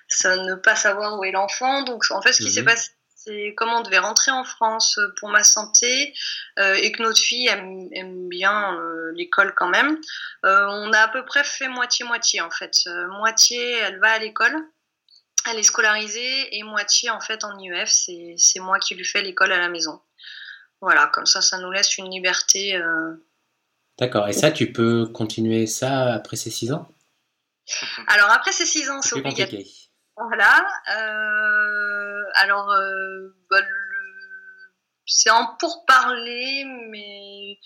ça 0.09 0.37
ne 0.37 0.55
pas 0.55 0.75
savoir 0.75 1.19
où 1.19 1.25
est 1.25 1.33
l'enfant. 1.33 1.83
Donc 1.83 2.05
en 2.11 2.23
fait, 2.23 2.33
ce 2.33 2.43
qui 2.43 2.51
s'est 2.51 2.61
mhm. 2.63 2.67
passé, 2.67 2.91
c'est 3.15 3.55
comment 3.57 3.81
on 3.81 3.83
devait 3.83 3.99
rentrer 3.99 4.31
en 4.31 4.45
France 4.45 4.99
pour 5.19 5.29
ma 5.29 5.43
santé 5.43 6.15
euh, 6.59 6.75
et 6.75 6.93
que 6.93 7.03
notre 7.03 7.21
fille 7.21 7.49
aime, 7.49 8.29
bien 8.29 8.75
euh, 8.79 9.13
l'école 9.15 9.55
quand 9.55 9.69
même. 9.69 9.99
Euh, 10.47 10.67
on 10.71 10.93
a 10.93 11.01
à 11.01 11.09
peu 11.09 11.25
près 11.25 11.45
fait 11.45 11.69
moitié-moitié 11.69 12.41
en 12.41 12.51
fait. 12.51 12.89
moitié, 13.19 13.73
elle 13.79 13.99
va 13.99 14.13
à 14.13 14.19
l'école, 14.19 14.57
elle 15.51 15.59
est 15.59 15.65
scolarisée 15.65 16.57
et 16.57 16.63
moitié 16.63 17.11
en 17.11 17.21
fait 17.21 17.45
en 17.45 17.59
IEF, 17.59 17.91
c'est 17.91 18.61
moi 18.61 18.79
qui 18.79 18.95
lui 18.95 19.05
fais 19.05 19.23
l'école 19.23 19.53
à 19.53 19.59
la 19.59 19.69
maison. 19.69 20.01
Voilà, 20.81 21.11
comme 21.13 21.27
ça, 21.27 21.41
ça 21.41 21.59
nous 21.59 21.73
laisse 21.73 21.99
une 21.99 22.09
liberté. 22.09 22.81
D'accord, 23.99 24.29
et 24.29 24.33
ça, 24.33 24.53
tu 24.53 24.73
peux 24.73 25.07
continuer 25.07 25.67
ça 25.67 26.15
après 26.15 26.37
ces 26.37 26.51
six 26.51 26.73
ans? 26.73 26.89
Alors 28.07 28.31
après 28.31 28.53
ces 28.53 28.65
six 28.65 28.89
ans, 28.89 29.03
c'est 29.03 29.17
obligatoire. 29.17 29.61
Voilà. 30.19 30.67
Euh, 30.97 32.23
alors, 32.35 32.71
euh, 32.71 33.37
bah, 33.51 33.61
c'est 35.07 35.31
en 35.31 35.57
pourparler, 35.57 36.65
mais 36.91 37.59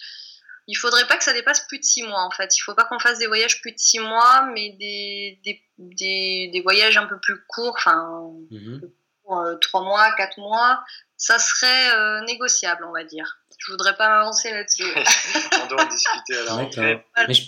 il 0.66 0.74
faudrait 0.74 1.06
pas 1.06 1.16
que 1.16 1.24
ça 1.24 1.32
dépasse 1.32 1.66
plus 1.66 1.78
de 1.78 1.84
six 1.84 2.02
mois 2.02 2.22
en 2.22 2.30
fait. 2.30 2.56
Il 2.56 2.60
faut 2.60 2.74
pas 2.74 2.84
qu'on 2.84 2.98
fasse 2.98 3.18
des 3.18 3.26
voyages 3.26 3.60
plus 3.62 3.72
de 3.72 3.78
six 3.78 3.98
mois, 3.98 4.48
mais 4.52 4.70
des, 4.78 5.40
des, 5.78 6.50
des, 6.52 6.60
voyages 6.60 6.96
un 6.96 7.06
peu 7.06 7.18
plus 7.18 7.42
courts, 7.46 7.74
enfin, 7.76 8.30
mhm. 8.50 8.82
euh, 9.30 9.56
trois 9.56 9.82
mois, 9.82 10.12
quatre 10.12 10.38
mois, 10.38 10.84
ça 11.16 11.38
serait 11.38 12.22
négociable, 12.26 12.84
on 12.84 12.92
va 12.92 13.04
dire. 13.04 13.41
Je 13.64 13.72
voudrais 13.72 13.94
pas 13.96 14.08
m'avancer 14.08 14.50
là-dessus. 14.50 14.84
on 15.62 15.68
doit 15.68 15.82
en 15.82 15.88
discuter 15.88 16.36
alors. 16.36 16.58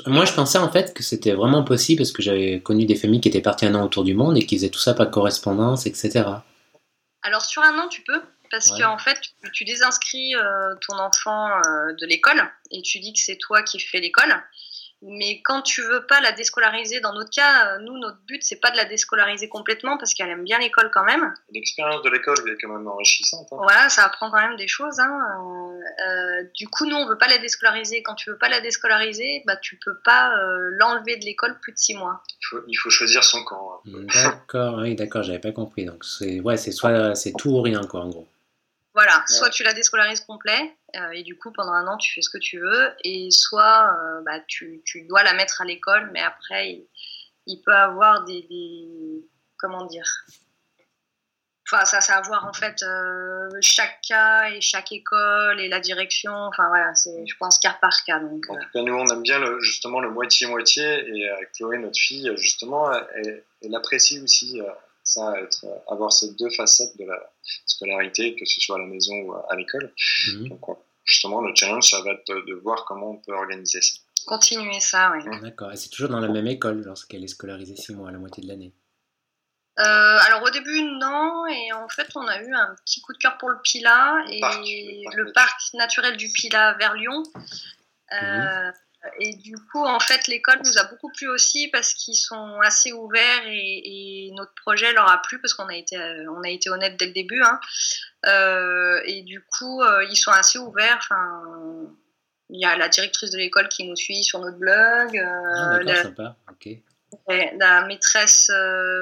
moi, 0.06 0.25
je 0.25 0.33
pensais 0.33 0.59
en 0.59 0.71
fait 0.71 0.94
que 0.94 1.02
c'était 1.02 1.33
vraiment 1.33 1.64
possible 1.64 1.99
parce 1.99 2.12
que 2.12 2.23
j'avais 2.23 2.61
connu 2.61 2.85
des 2.85 2.94
familles 2.94 3.21
qui 3.21 3.28
étaient 3.28 3.40
parties 3.40 3.66
un 3.66 3.75
an 3.75 3.85
autour 3.85 4.04
du 4.04 4.14
monde 4.14 4.37
et 4.37 4.47
qui 4.47 4.56
faisaient 4.56 4.71
tout 4.71 4.78
ça 4.78 4.94
par 4.94 5.11
correspondance, 5.11 5.87
etc. 5.87 6.25
Alors, 7.23 7.42
sur 7.42 7.62
un 7.62 7.78
an, 7.78 7.88
tu 7.88 8.02
peux 8.02 8.21
parce 8.50 8.71
qu'en 8.78 8.99
fait, 8.99 9.18
tu, 9.52 9.64
désinscris 9.64 10.37
euh, 10.37 10.75
ton 10.87 10.97
enfant 10.99 11.49
euh, 11.49 11.92
de 12.00 12.06
l'école 12.06 12.40
et 12.71 12.83
tu 12.83 13.00
dis 13.00 13.12
que 13.12 13.18
c'est 13.18 13.37
toi 13.37 13.62
qui 13.64 13.80
fais 13.80 13.99
l'école. 13.99 14.33
Mais 15.06 15.42
quand 15.42 15.61
tu 15.61 15.82
veux 15.82 16.06
pas 16.06 16.20
la 16.23 16.32
déscolariser, 16.32 17.00
dans 17.00 17.12
notre 17.12 17.30
cas, 17.30 17.78
nous, 17.78 17.99
notre 17.99 18.18
but, 18.26 18.42
c'est 18.42 18.61
pas 18.61 18.70
de 18.70 18.76
la 18.76 18.87
déscolariser 18.87 19.49
complètement 19.49 19.99
parce 19.99 20.14
qu'elle 20.14 20.30
aime 20.30 20.44
bien 20.44 20.58
l'école 20.58 20.90
quand 20.90 21.04
même. 21.04 21.34
L'expérience 21.52 22.02
de 22.02 22.08
l'école 22.08 22.37
est 22.49 22.56
quand 22.61 22.73
même 22.73 22.87
enrichissante. 22.88 23.46
Hein. 23.52 23.56
Voilà, 23.61 23.90
ça 23.90 24.04
apprend 24.04 24.30
quand 24.30 24.40
même 24.40 24.56
des 24.56 24.66
choses. 24.66 24.99
Hein. 25.00 25.12
Euh, 26.08 26.44
du 26.54 26.68
coup, 26.68 26.87
nous, 26.87 26.96
on 26.96 27.06
veut 27.06 27.18
pas 27.18 27.28
la 27.28 27.37
déscolariser. 27.37 28.02
Quand 28.02 28.14
tu 28.14 28.30
veux 28.30 28.38
pas 28.38 28.49
la 28.49 28.61
déscolariser, 28.61 29.42
bah, 29.46 29.56
tu 29.56 29.78
peux 29.84 29.99
pas 30.04 30.38
euh, 30.38 30.70
l'enlever 30.78 31.16
de 31.16 31.25
l'école 31.26 31.58
plus 31.61 31.73
de 31.73 31.78
six 31.78 31.94
mois. 31.94 32.23
Il 32.40 32.46
faut, 32.46 32.61
il 32.66 32.75
faut 32.75 32.90
choisir 32.90 33.23
son 33.25 33.44
camp. 33.44 33.82
Hein. 33.87 34.06
D'accord, 34.14 34.78
oui, 34.78 34.94
d'accord, 34.94 35.23
j'avais 35.23 35.38
pas 35.38 35.52
compris. 35.52 35.84
Donc, 35.84 36.04
c'est 36.04 36.40
ouais, 36.40 36.56
soit 36.56 37.14
c'est 37.14 37.32
tout 37.37 37.50
ou 37.50 37.61
rien, 37.61 37.82
quoi, 37.84 38.00
en 38.00 38.08
gros. 38.08 38.26
Voilà, 38.94 39.24
soit 39.26 39.50
tu 39.50 39.64
la 39.64 39.72
déscolarises 39.72 40.20
complet, 40.20 40.76
euh, 40.94 41.10
et 41.10 41.24
du 41.24 41.36
coup 41.36 41.50
pendant 41.50 41.72
un 41.72 41.84
an 41.88 41.96
tu 41.96 42.14
fais 42.14 42.22
ce 42.22 42.30
que 42.30 42.38
tu 42.38 42.60
veux, 42.60 42.92
et 43.02 43.28
soit 43.32 43.92
euh, 43.92 44.20
bah, 44.24 44.38
tu, 44.46 44.82
tu, 44.84 45.02
dois 45.02 45.24
la 45.24 45.34
mettre 45.34 45.60
à 45.60 45.64
l'école, 45.64 46.10
mais 46.12 46.20
après 46.20 46.86
il, 47.46 47.60
peut 47.62 47.74
avoir 47.74 48.24
des, 48.24 48.46
comment 49.58 49.84
dire, 49.86 50.06
enfin 51.66 51.84
ça 51.84 52.00
c'est 52.00 52.12
à 52.12 52.20
voir 52.20 52.46
en 52.46 52.52
fait 52.52 52.84
euh, 52.84 53.48
chaque 53.60 54.00
cas 54.08 54.50
et 54.50 54.60
chaque 54.60 54.92
école 54.92 55.60
et 55.60 55.68
la 55.68 55.80
direction, 55.80 56.32
enfin 56.32 56.68
voilà 56.68 56.94
c'est 56.94 57.26
je 57.26 57.36
pense 57.36 57.58
cas 57.58 57.76
par 57.80 58.04
cas. 58.04 58.20
Donc, 58.20 58.48
en 58.48 58.54
tout 58.54 58.68
cas 58.72 58.82
nous 58.82 58.94
on 58.94 59.08
aime 59.08 59.22
bien 59.22 59.40
le, 59.40 59.58
justement 59.58 59.98
le 59.98 60.10
moitié 60.10 60.46
moitié, 60.46 60.84
et 60.84 61.28
Chloé 61.56 61.78
notre 61.78 61.98
fille 61.98 62.30
justement 62.36 62.92
elle, 62.92 63.42
elle 63.60 63.74
apprécie 63.74 64.20
aussi 64.20 64.60
ça, 65.04 65.38
être, 65.38 65.64
avoir 65.88 66.12
ces 66.12 66.32
deux 66.34 66.50
facettes 66.50 66.96
de 66.99 67.04
la 67.04 67.32
scolarité, 67.66 68.34
que 68.34 68.44
ce 68.44 68.61
soit 68.61 68.76
à 68.76 68.78
la 68.80 68.87
maison 68.87 69.14
ou 69.14 69.34
à 69.34 69.54
l'école. 69.54 69.92
Mhm. 70.28 70.49
Donc, 70.49 70.78
justement, 71.04 71.40
le 71.40 71.54
challenge, 71.54 71.90
ça 71.90 72.00
va 72.02 72.12
être 72.12 72.26
de, 72.26 72.54
voir 72.54 72.84
comment 72.84 73.11
on 73.12 73.16
peut 73.18 73.34
organiser 73.34 73.80
ça. 73.80 73.99
Continuer 74.26 74.80
ça, 74.80 75.12
oui. 75.12 75.40
D'accord. 75.42 75.70
Et 75.70 75.76
c'est 75.76 75.90
toujours 75.90 76.08
dans 76.08 76.20
la 76.20 76.28
même 76.28 76.46
école 76.46 76.82
lorsqu'elle 76.82 77.23
est 77.23 77.28
scolarisée 77.28 77.76
six 77.76 77.94
mois 77.94 78.08
à 78.08 78.12
la 78.12 78.18
moitié 78.18 78.42
de 78.42 78.49
l'année? 78.49 78.73
Euh, 79.76 79.82
alors 79.82 80.44
au 80.44 80.50
début 80.50 80.82
non 81.00 81.46
et 81.49 81.73
en 81.73 81.88
fait 81.88 82.06
on 82.14 82.25
a 82.28 82.40
eu 82.40 82.54
un 82.54 82.76
petit 82.84 83.00
coup 83.00 83.12
de 83.12 83.18
cœur 83.18 83.37
pour 83.38 83.49
le 83.49 83.61
Pila 83.61 84.25
et 84.28 84.40
le 85.16 85.32
parc, 85.32 85.61
naturel 85.75 86.16
du 86.16 86.30
Pila 86.30 86.75
vers 86.75 86.94
Lyon. 86.94 87.25
Euh, 88.12 88.66
mhm. 88.66 88.73
Et 89.20 89.34
du 89.37 89.56
coup, 89.70 89.84
en 89.84 90.00
fait, 90.00 90.26
l'école 90.28 90.61
nous 90.64 90.78
a 90.78 90.84
beaucoup 90.84 91.11
plu 91.11 91.28
aussi 91.28 91.68
parce 91.68 91.92
qu'ils 91.94 92.16
sont 92.16 92.61
assez 92.62 92.92
ouverts 92.92 93.46
et, 93.46 94.30
notre 94.34 94.54
projet 94.54 94.92
leur 94.92 95.11
a 95.11 95.23
plu 95.23 95.38
parce 95.40 95.54
qu'on 95.54 95.68
a 95.68 95.76
été, 95.76 95.96
on 96.28 96.42
a 96.42 96.49
été 96.49 96.70
honnête 96.70 96.96
dès 96.99 97.06
le 97.06 97.12
début. 97.12 97.40
Hein. 97.42 97.61
Euh, 98.26 99.00
et 99.04 99.23
du 99.23 99.40
coup, 99.40 99.82
euh, 99.82 100.04
ils 100.11 100.16
sont 100.16 100.30
assez 100.30 100.58
ouverts. 100.58 100.99
Enfin, 100.99 101.42
il 102.50 102.61
y 102.61 102.64
a 102.64 102.76
la 102.76 102.88
directrice 102.88 103.30
de 103.30 103.38
l'école 103.38 103.68
qui 103.68 103.87
nous 103.87 103.96
suit 103.96 104.25
sur 104.25 104.40
notre 104.40 104.58
blog. 104.58 105.16
Euh, 105.16 105.52
ah, 105.56 105.78
la, 105.82 106.02
sympa. 106.02 106.37
la 107.28 107.87
maîtresse, 107.87 108.50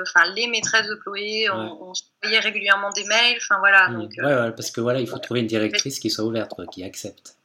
enfin 0.02 0.24
les 0.34 0.48
maîtresses 0.48 0.88
de 0.88 0.94
Chloé, 0.96 1.48
on, 1.50 1.94
se 1.94 2.02
voyait 2.22 2.40
régulièrement 2.40 2.90
des 2.90 3.04
mails. 3.04 3.38
Enfin 3.38 3.58
voilà. 3.58 3.88
Donc, 3.88 4.10
ouais, 4.18 4.52
parce 4.52 4.70
que 4.70 4.80
voilà, 4.80 5.00
il 5.00 5.08
faut 5.08 5.18
trouver 5.18 5.40
une 5.40 5.46
directrice 5.46 5.98
qui 5.98 6.10
soit 6.10 6.24
ouverte, 6.24 6.52
qui 6.72 6.84
accepte. 6.84 7.36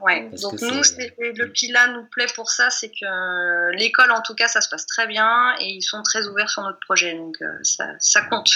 Ouais. 0.00 0.30
Donc 0.42 0.60
nous, 0.60 0.82
le 1.18 1.46
PILA 1.46 1.88
nous 1.88 2.04
plaît 2.06 2.26
pour 2.34 2.50
ça, 2.50 2.70
c'est 2.70 2.88
que 2.88 3.04
euh, 3.04 3.72
l'école, 3.76 4.10
en 4.10 4.22
tout 4.22 4.34
cas, 4.34 4.48
ça 4.48 4.60
se 4.60 4.68
passe 4.68 4.86
très 4.86 5.06
bien 5.06 5.54
et 5.60 5.66
ils 5.66 5.82
sont 5.82 6.02
très 6.02 6.26
ouverts 6.26 6.50
sur 6.50 6.62
notre 6.62 6.80
projet. 6.80 7.14
Donc 7.14 7.36
euh, 7.42 7.58
ça, 7.62 7.86
ça, 7.98 8.22
compte, 8.22 8.50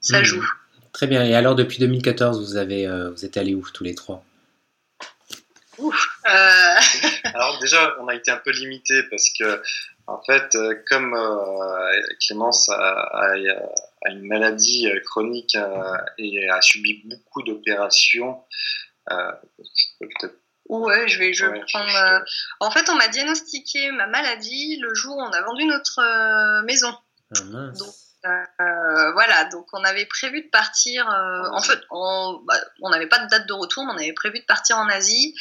ça 0.00 0.20
hmm. 0.20 0.24
joue. 0.24 0.46
Très 0.92 1.06
bien. 1.06 1.24
Et 1.24 1.34
alors, 1.34 1.54
depuis 1.54 1.78
2014, 1.78 2.40
vous, 2.40 2.56
avez, 2.56 2.86
euh, 2.86 3.10
vous 3.10 3.24
êtes 3.24 3.36
allés 3.36 3.54
où 3.54 3.66
tous 3.72 3.84
les 3.84 3.94
trois? 3.94 4.24
Ouf, 5.78 6.08
Alors 6.24 7.58
déjà, 7.60 7.96
on 8.00 8.08
a 8.08 8.14
été 8.14 8.30
un 8.30 8.38
peu 8.38 8.50
limité 8.50 9.02
parce 9.10 9.28
que, 9.38 9.62
en 10.06 10.22
fait, 10.22 10.56
comme 10.88 11.14
Clémence 12.26 12.70
a, 12.70 12.74
a, 12.74 13.36
une 14.08 14.26
maladie 14.26 14.88
chronique 15.04 15.56
et 16.16 16.48
a 16.48 16.62
subi 16.62 17.02
beaucoup 17.04 17.42
d'opérations, 17.42 18.40
euh, 19.10 19.32
ouais, 20.68 21.08
je 21.08 21.18
vais, 21.18 21.32
je 21.32 21.46
prendre. 21.46 21.96
Euh, 21.96 22.20
en 22.60 22.70
fait, 22.70 22.88
on 22.88 22.94
m'a 22.94 23.08
diagnostiqué 23.08 23.90
ma 23.92 24.06
maladie 24.06 24.76
le 24.76 24.94
jour 24.94 25.16
où 25.16 25.22
on 25.22 25.32
a 25.32 25.42
vendu 25.42 25.64
notre 25.64 26.00
euh, 26.00 26.62
maison. 26.62 26.96
Ah, 27.34 27.40
donc, 27.78 27.94
voilà, 29.14 29.44
donc 29.46 29.66
on 29.72 29.84
avait 29.84 30.06
prévu 30.06 30.42
de 30.42 30.48
partir. 30.48 31.06
en 31.52 31.60
fait, 31.60 31.80
on 31.90 32.42
bah, 32.44 32.54
n'avait 32.90 33.08
pas 33.08 33.18
de 33.20 33.28
date 33.28 33.46
de 33.46 33.52
retour, 33.52 33.84
mais 33.84 33.92
on 33.92 33.96
avait 33.96 34.12
prévu 34.12 34.40
de 34.40 34.44
partir 34.44 34.78
en 34.78 34.88
Asie. 34.88 35.34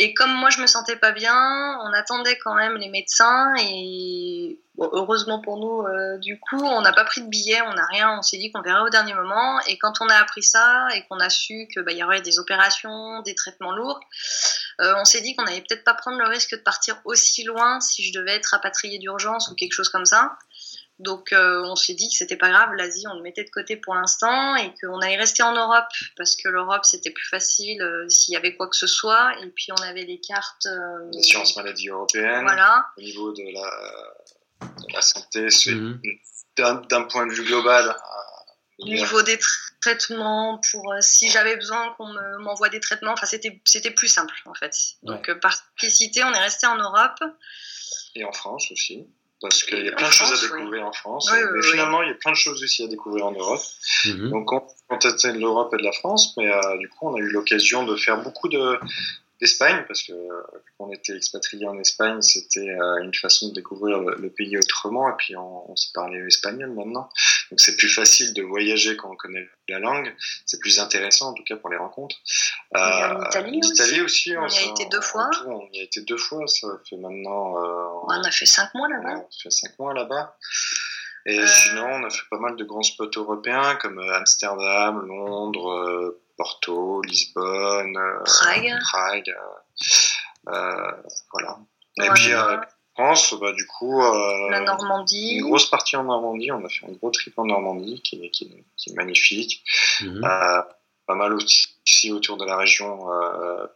Et 0.00 0.14
comme 0.14 0.32
moi 0.32 0.48
je 0.48 0.60
me 0.60 0.68
sentais 0.68 0.94
pas 0.94 1.10
bien, 1.10 1.76
on 1.82 1.92
attendait 1.92 2.38
quand 2.38 2.54
même 2.54 2.76
les 2.76 2.88
médecins 2.88 3.52
et 3.58 4.60
heureusement 4.78 5.40
pour 5.40 5.58
nous, 5.58 5.82
euh, 5.88 6.18
du 6.18 6.38
coup, 6.38 6.62
on 6.62 6.80
n'a 6.82 6.92
pas 6.92 7.04
pris 7.04 7.20
de 7.20 7.26
billet, 7.26 7.60
on 7.62 7.74
n'a 7.74 7.84
rien, 7.86 8.16
on 8.16 8.22
s'est 8.22 8.38
dit 8.38 8.52
qu'on 8.52 8.62
verrait 8.62 8.82
au 8.82 8.90
dernier 8.90 9.14
moment. 9.14 9.58
Et 9.66 9.76
quand 9.76 9.94
on 10.00 10.08
a 10.08 10.14
appris 10.14 10.44
ça 10.44 10.86
et 10.94 11.04
qu'on 11.06 11.18
a 11.18 11.28
su 11.28 11.66
qu'il 11.72 11.82
bah, 11.82 11.90
y 11.90 12.04
aurait 12.04 12.22
des 12.22 12.38
opérations, 12.38 13.22
des 13.22 13.34
traitements 13.34 13.72
lourds, 13.72 13.98
euh, 14.80 14.94
on 14.98 15.04
s'est 15.04 15.20
dit 15.20 15.34
qu'on 15.34 15.42
n'allait 15.42 15.62
peut-être 15.62 15.82
pas 15.82 15.94
prendre 15.94 16.18
le 16.18 16.28
risque 16.28 16.52
de 16.52 16.62
partir 16.62 17.00
aussi 17.04 17.42
loin 17.42 17.80
si 17.80 18.04
je 18.04 18.16
devais 18.16 18.36
être 18.36 18.50
rapatriée 18.52 19.00
d'urgence 19.00 19.48
ou 19.48 19.56
quelque 19.56 19.72
chose 19.72 19.88
comme 19.88 20.06
ça. 20.06 20.38
Donc 20.98 21.32
euh, 21.32 21.62
on 21.64 21.76
s'est 21.76 21.94
dit 21.94 22.08
que 22.08 22.14
c'était 22.14 22.36
pas 22.36 22.50
grave, 22.50 22.70
l'Asie 22.74 23.06
on 23.08 23.14
le 23.14 23.22
mettait 23.22 23.44
de 23.44 23.50
côté 23.50 23.76
pour 23.76 23.94
l'instant 23.94 24.56
et 24.56 24.74
qu'on 24.80 24.98
allait 24.98 25.16
rester 25.16 25.44
en 25.44 25.54
Europe 25.54 25.86
parce 26.16 26.34
que 26.34 26.48
l'Europe 26.48 26.84
c'était 26.84 27.10
plus 27.10 27.28
facile 27.28 27.80
euh, 27.82 28.08
s'il 28.08 28.34
y 28.34 28.36
avait 28.36 28.56
quoi 28.56 28.68
que 28.68 28.76
ce 28.76 28.88
soit. 28.88 29.32
Et 29.42 29.46
puis 29.50 29.70
on 29.70 29.80
avait 29.82 30.04
les 30.04 30.20
cartes 30.20 30.66
euh, 30.66 31.10
l'assurance 31.12 31.56
maladie 31.56 31.88
européenne. 31.88 32.42
Voilà. 32.42 32.86
au 32.96 33.00
niveau 33.00 33.32
de 33.32 33.44
la, 33.52 34.68
la 34.92 35.02
santé 35.02 35.46
mhm. 35.66 36.00
d'un 36.56 37.02
point 37.04 37.26
de 37.26 37.32
vue 37.32 37.44
global 37.44 37.94
au 38.80 38.86
niveau 38.86 39.22
des 39.22 39.38
traitements 39.80 40.60
pour 40.70 40.94
si 41.00 41.28
j'avais 41.28 41.56
besoin 41.56 41.94
qu'on 41.94 42.12
m'envoie 42.40 42.68
des 42.68 42.80
traitements 42.80 43.12
enfin 43.12 43.26
c'était 43.26 43.60
c'était 43.64 43.92
plus 43.92 44.08
simple 44.08 44.34
en 44.46 44.54
fait. 44.54 44.74
Donc 45.04 45.32
par 45.40 45.54
simplicité 45.54 46.24
on 46.24 46.32
est 46.32 46.42
resté 46.42 46.66
en 46.66 46.76
Europe. 46.76 47.20
Et 48.16 48.24
en 48.24 48.32
France 48.32 48.72
aussi 48.72 49.06
parce 49.40 49.62
qu'il 49.62 49.84
y 49.84 49.88
a 49.88 49.92
plein 49.92 50.08
de 50.08 50.12
choses 50.12 50.32
à 50.32 50.46
découvrir 50.48 50.86
en 50.86 50.92
France. 50.92 51.30
mais 51.32 51.62
finalement, 51.62 52.02
il 52.02 52.08
y 52.08 52.12
a 52.12 52.14
plein 52.14 52.32
de 52.32 52.36
choses 52.36 52.62
aussi 52.62 52.82
à 52.84 52.88
découvrir 52.88 53.26
en 53.26 53.32
Europe. 53.32 53.62
Mhm. 54.06 54.30
Donc, 54.30 54.52
on 54.52 54.62
contactait 54.88 55.32
de 55.32 55.38
l'Europe 55.38 55.72
et 55.74 55.76
de 55.76 55.84
la 55.84 55.92
France, 55.92 56.34
mais 56.36 56.50
euh, 56.52 56.76
du 56.78 56.88
coup, 56.88 57.08
on 57.08 57.14
a 57.14 57.18
eu 57.18 57.28
l'occasion 57.30 57.84
de 57.84 57.96
faire 57.96 58.20
beaucoup 58.22 58.48
de, 58.48 58.78
d'Espagne, 59.40 59.84
parce 59.86 60.02
que 60.02 60.12
on 60.78 60.90
était 60.92 61.16
expatrié 61.16 61.66
en 61.66 61.78
Espagne, 61.78 62.20
c'était 62.22 62.68
euh, 62.68 63.02
une 63.02 63.14
façon 63.14 63.48
de 63.50 63.54
découvrir 63.54 64.00
le, 64.00 64.30
pays 64.30 64.56
autrement, 64.56 65.08
et 65.08 65.14
puis 65.16 65.36
on, 65.36 65.70
on 65.70 65.76
s'est 65.76 65.92
parlé 65.94 66.18
espagnol 66.26 66.72
maintenant. 66.72 67.08
Donc 67.50 67.60
c'est 67.60 67.76
plus 67.76 67.88
facile 67.88 68.34
de 68.34 68.42
voyager 68.42 68.96
quand 68.96 69.10
on 69.10 69.16
connaît 69.16 69.48
la 69.68 69.78
langue, 69.78 70.14
c'est 70.46 70.58
plus 70.60 70.78
intéressant 70.80 71.30
en 71.30 71.34
tout 71.34 71.44
cas 71.44 71.56
pour 71.56 71.70
les 71.70 71.76
rencontres. 71.76 72.16
Euh, 72.74 72.78
en 72.78 73.24
Italie, 73.26 73.60
Italie 73.62 74.00
aussi. 74.00 74.36
on, 74.36 74.46
y 74.46 74.58
a 74.58 74.70
été 74.70 74.86
deux 74.86 75.00
fois. 75.00 75.30
on 75.46 75.68
y 75.72 75.80
a 75.80 75.82
été 75.82 76.00
deux 76.02 76.16
fois, 76.16 76.46
ça 76.46 76.68
fait 76.88 76.96
maintenant. 76.96 77.62
Euh, 77.62 78.06
on 78.06 78.22
a 78.22 78.30
fait 78.30 78.46
cinq 78.46 78.74
mois 78.74 78.88
là-bas. 78.88 79.16
on 79.16 79.20
a 79.20 79.42
fait 79.42 79.50
cinq 79.50 79.78
mois 79.78 79.94
là-bas. 79.94 80.36
Et 81.26 81.46
sinon, 81.46 81.86
on 81.86 82.04
a 82.04 82.10
fait 82.10 82.26
pas 82.30 82.38
mal 82.38 82.56
de 82.56 82.64
grands 82.64 82.82
spots 82.82 83.10
européens 83.16 83.76
comme 83.76 83.98
Amsterdam, 83.98 85.06
Londres, 85.06 86.16
Porto, 86.38 87.02
Lisbonne, 87.02 87.96
euh, 87.96 88.22
Prague, 88.24 88.78
Prague 88.80 89.34
euh, 90.48 90.54
euh, 90.54 90.92
voilà. 91.32 91.58
Et 91.96 92.08
puis 92.14 92.30
France, 92.98 93.34
bah, 93.40 93.52
du 93.52 93.66
coup, 93.66 94.00
la 94.50 94.60
Normandie, 94.60 95.36
une 95.36 95.42
grosse 95.42 95.70
partie 95.70 95.96
en 95.96 96.04
Normandie. 96.04 96.50
On 96.50 96.64
a 96.64 96.68
fait 96.68 96.86
un 96.86 96.92
gros 96.92 97.10
trip 97.10 97.38
en 97.38 97.46
Normandie 97.46 98.00
qui 98.02 98.16
est, 98.24 98.30
qui 98.30 98.44
est, 98.44 98.94
magnifique. 98.94 99.62
Mhm. 100.02 100.20
pas 100.20 101.14
mal 101.14 101.32
aussi 101.32 102.12
autour 102.12 102.36
de 102.36 102.44
la 102.44 102.56
région 102.56 103.06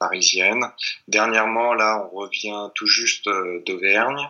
parisienne. 0.00 0.66
Dernièrement, 1.06 1.74
là, 1.74 2.08
on 2.12 2.16
revient 2.16 2.70
tout 2.74 2.86
juste 2.86 3.28
d'Auvergne, 3.64 4.28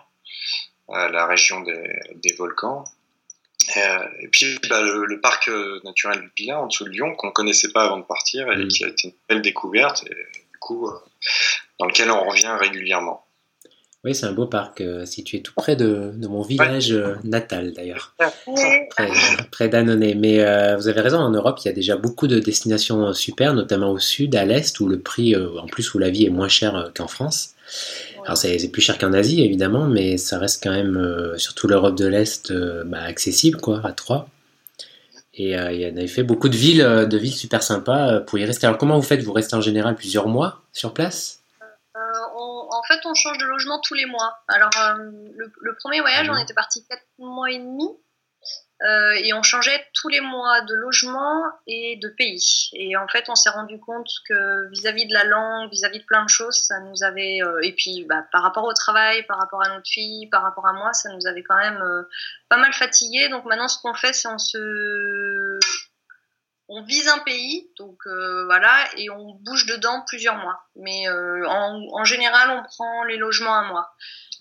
la 0.88 1.26
région 1.26 1.60
des, 1.60 1.82
des 2.16 2.34
volcans. 2.34 2.84
Euh, 3.76 4.08
et 4.20 4.28
puis 4.28 4.58
bah, 4.68 4.82
le, 4.82 5.20
parc 5.20 5.48
euh, 5.48 5.80
naturel 5.84 6.20
du 6.20 6.28
Pilat 6.30 6.60
en 6.60 6.66
dessous 6.66 6.84
de 6.84 6.90
Lyon 6.90 7.14
qu'on 7.14 7.30
connaissait 7.30 7.70
pas 7.70 7.84
avant 7.84 7.98
de 7.98 8.04
partir 8.04 8.50
et 8.50 8.56
mm. 8.56 8.68
qui 8.68 8.84
a 8.84 8.88
été 8.88 9.08
une 9.08 9.14
belle 9.28 9.42
découverte 9.42 10.04
et 10.06 10.14
du 10.14 10.58
coup 10.58 10.88
euh, 10.88 10.98
dans 11.78 11.86
lequel 11.86 12.10
on 12.10 12.24
revient 12.28 12.54
régulièrement. 12.58 13.24
Oui, 14.04 14.16
c'est 14.16 14.26
un 14.26 14.32
beau 14.32 14.46
parc 14.46 14.82
situé 15.04 15.42
tout 15.42 15.52
près 15.54 15.76
de, 15.76 16.12
mon 16.28 16.42
village 16.42 16.92
natal 17.22 17.72
d'ailleurs, 17.72 18.14
près, 18.90 19.08
près 19.52 19.68
d'Annonay. 19.68 20.16
Mais 20.16 20.38
vous 20.74 20.88
avez 20.88 21.00
raison, 21.00 21.18
en 21.18 21.30
Europe, 21.30 21.60
il 21.62 21.68
y 21.68 21.70
a 21.70 21.74
déjà 21.74 21.96
beaucoup 21.96 22.26
de 22.26 22.40
destinations 22.40 23.12
super, 23.12 23.54
notamment 23.54 23.92
au 23.92 24.00
sud, 24.00 24.34
à 24.34 24.44
l'est, 24.44 24.80
où 24.80 24.88
le 24.88 24.98
prix, 24.98 25.36
en 25.36 25.66
plus 25.66 25.94
où 25.94 26.00
la 26.00 26.10
vie 26.10 26.26
est 26.26 26.30
moins 26.30 26.48
chère 26.48 26.90
qu'en 26.96 27.06
France. 27.06 27.54
Alors 28.24 28.36
c'est 28.36 28.68
plus 28.68 28.82
cher 28.82 28.98
qu'en 28.98 29.12
Asie 29.12 29.42
évidemment, 29.42 29.86
mais 29.86 30.16
ça 30.16 30.38
reste 30.38 30.62
quand 30.62 30.70
même, 30.70 30.96
euh, 30.96 31.36
surtout 31.38 31.66
l'Europe 31.66 31.96
de 31.96 32.06
l'Est, 32.06 32.50
euh, 32.50 32.84
bah, 32.84 33.02
accessible 33.02 33.60
quoi, 33.60 33.80
à 33.84 33.92
Troyes. 33.92 34.28
Et 35.34 35.58
euh, 35.58 35.72
il 35.72 35.80
y 35.80 35.86
en 35.86 35.96
avait 35.96 36.06
fait 36.06 36.22
beaucoup 36.22 36.48
de 36.48 36.56
villes, 36.56 37.06
de 37.08 37.18
villes 37.18 37.32
super 37.32 37.62
sympas 37.62 38.20
pour 38.20 38.38
y 38.38 38.44
rester. 38.44 38.66
Alors 38.66 38.78
comment 38.78 38.96
vous 38.96 39.02
faites? 39.02 39.22
Vous 39.22 39.32
restez 39.32 39.56
en 39.56 39.60
général 39.60 39.96
plusieurs 39.96 40.28
mois 40.28 40.60
sur 40.72 40.92
place? 40.92 41.41
En 42.82 42.94
fait, 42.94 43.06
on 43.06 43.14
change 43.14 43.38
de 43.38 43.46
logement 43.46 43.80
tous 43.80 43.94
les 43.94 44.06
mois. 44.06 44.42
Alors, 44.48 44.70
le, 44.98 45.76
premier 45.76 46.00
voyage, 46.00 46.28
on 46.28 46.36
était 46.36 46.54
parti 46.54 46.84
4 46.88 47.00
mois 47.18 47.50
et 47.50 47.58
demi. 47.58 47.88
Euh, 48.84 49.12
et 49.12 49.32
on 49.32 49.44
changeait 49.44 49.86
tous 49.94 50.08
les 50.08 50.20
mois 50.20 50.60
de 50.62 50.74
logement 50.74 51.44
et 51.68 51.96
de 52.02 52.08
pays. 52.08 52.68
Et 52.72 52.96
en 52.96 53.06
fait, 53.06 53.28
on 53.28 53.36
s'est 53.36 53.50
rendu 53.50 53.78
compte 53.78 54.08
que 54.28 54.68
vis-à-vis 54.70 55.06
de 55.06 55.12
la 55.12 55.22
langue, 55.22 55.70
vis-à-vis 55.70 56.00
de 56.00 56.04
plein 56.04 56.24
de 56.24 56.28
choses, 56.28 56.56
ça 56.56 56.80
nous 56.80 57.04
avait. 57.04 57.38
Euh, 57.42 57.60
et 57.62 57.72
puis, 57.72 58.04
bah, 58.08 58.24
par 58.32 58.42
rapport 58.42 58.64
au 58.64 58.72
travail, 58.72 59.22
par 59.26 59.38
rapport 59.38 59.62
à 59.62 59.68
notre 59.68 59.88
fille, 59.88 60.26
par 60.30 60.42
rapport 60.42 60.66
à 60.66 60.72
moi, 60.72 60.92
ça 60.94 61.10
nous 61.10 61.28
avait 61.28 61.44
quand 61.44 61.56
même 61.56 61.80
euh, 61.80 62.02
pas 62.48 62.56
mal 62.56 62.72
fatigué. 62.72 63.28
Donc 63.28 63.44
maintenant, 63.44 63.68
ce 63.68 63.78
qu'on 63.80 63.94
fait, 63.94 64.12
c'est 64.12 64.26
on 64.26 64.38
se. 64.38 64.58
On 66.68 66.82
vise 66.84 67.08
un 67.08 67.18
pays, 67.18 67.70
donc 67.78 67.98
voilà, 68.06 68.88
et 68.96 69.10
on 69.10 69.34
bouge 69.34 69.66
dedans 69.66 70.04
plusieurs 70.06 70.36
mois. 70.36 70.58
Mais 70.76 71.08
en, 71.08 71.82
en 71.92 72.04
général, 72.04 72.50
on 72.50 72.62
prend 72.62 73.04
les 73.04 73.16
logements 73.16 73.54
un 73.54 73.68
mois. 73.68 73.88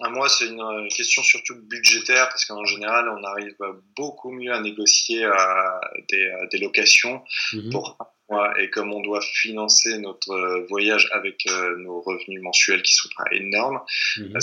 Moi, 0.10 0.30
c'est 0.30 0.48
une 0.48 0.62
euh, 0.62 0.88
question 0.90 1.22
surtout 1.22 1.56
budgétaire 1.64 2.28
parce 2.30 2.46
qu'en 2.46 2.66
général, 2.66 3.08
on 3.10 3.24
arrive 3.24 3.56
beaucoup 3.96 4.32
mieux 4.32 4.52
à 4.52 4.60
négocier 4.60 5.24
euh, 5.24 5.32
euh, 5.32 6.48
des, 6.52 6.58
locations 6.58 7.22
mhm. 7.54 7.72
pour 7.72 7.98
un 8.00 8.06
mois. 8.30 8.62
Et 8.62 8.70
comme 8.70 8.92
on 8.94 9.02
doit 9.02 9.22
financer 9.22 10.00
notre 10.00 10.66
voyage 10.70 11.10
avec 11.14 11.46
nos 11.78 12.02
revenus 12.02 12.42
mensuels 12.42 12.82
qui 12.82 12.94
sont 12.94 13.10
pas 13.16 13.26
énormes, 13.32 13.82
mhm. 14.18 14.42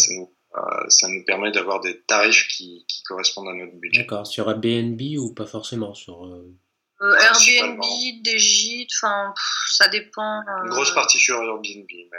ça, 0.89 1.09
nous, 1.09 1.25
permet 1.25 1.51
d'avoir 1.51 1.81
des 1.81 2.01
tarifs 2.03 2.47
qui, 2.49 2.87
correspondent 3.07 3.49
à 3.49 3.55
notre 3.55 3.75
budget. 3.77 4.03
D'accord. 4.03 4.27
Sur 4.27 4.51
Airbnb 4.51 5.01
ou 5.19 5.35
pas 5.35 5.47
forcément 5.47 5.95
sur 5.95 6.31
Airbnb, 7.01 7.81
des 8.23 8.39
gîtes, 8.39 8.91
enfin, 8.97 9.33
ça 9.71 9.89
dépend. 9.89 10.43
Une 10.65 10.71
grosse 10.71 10.93
partie 10.93 11.19
sur 11.19 11.37
Airbnb, 11.37 11.87
mais 11.89 12.19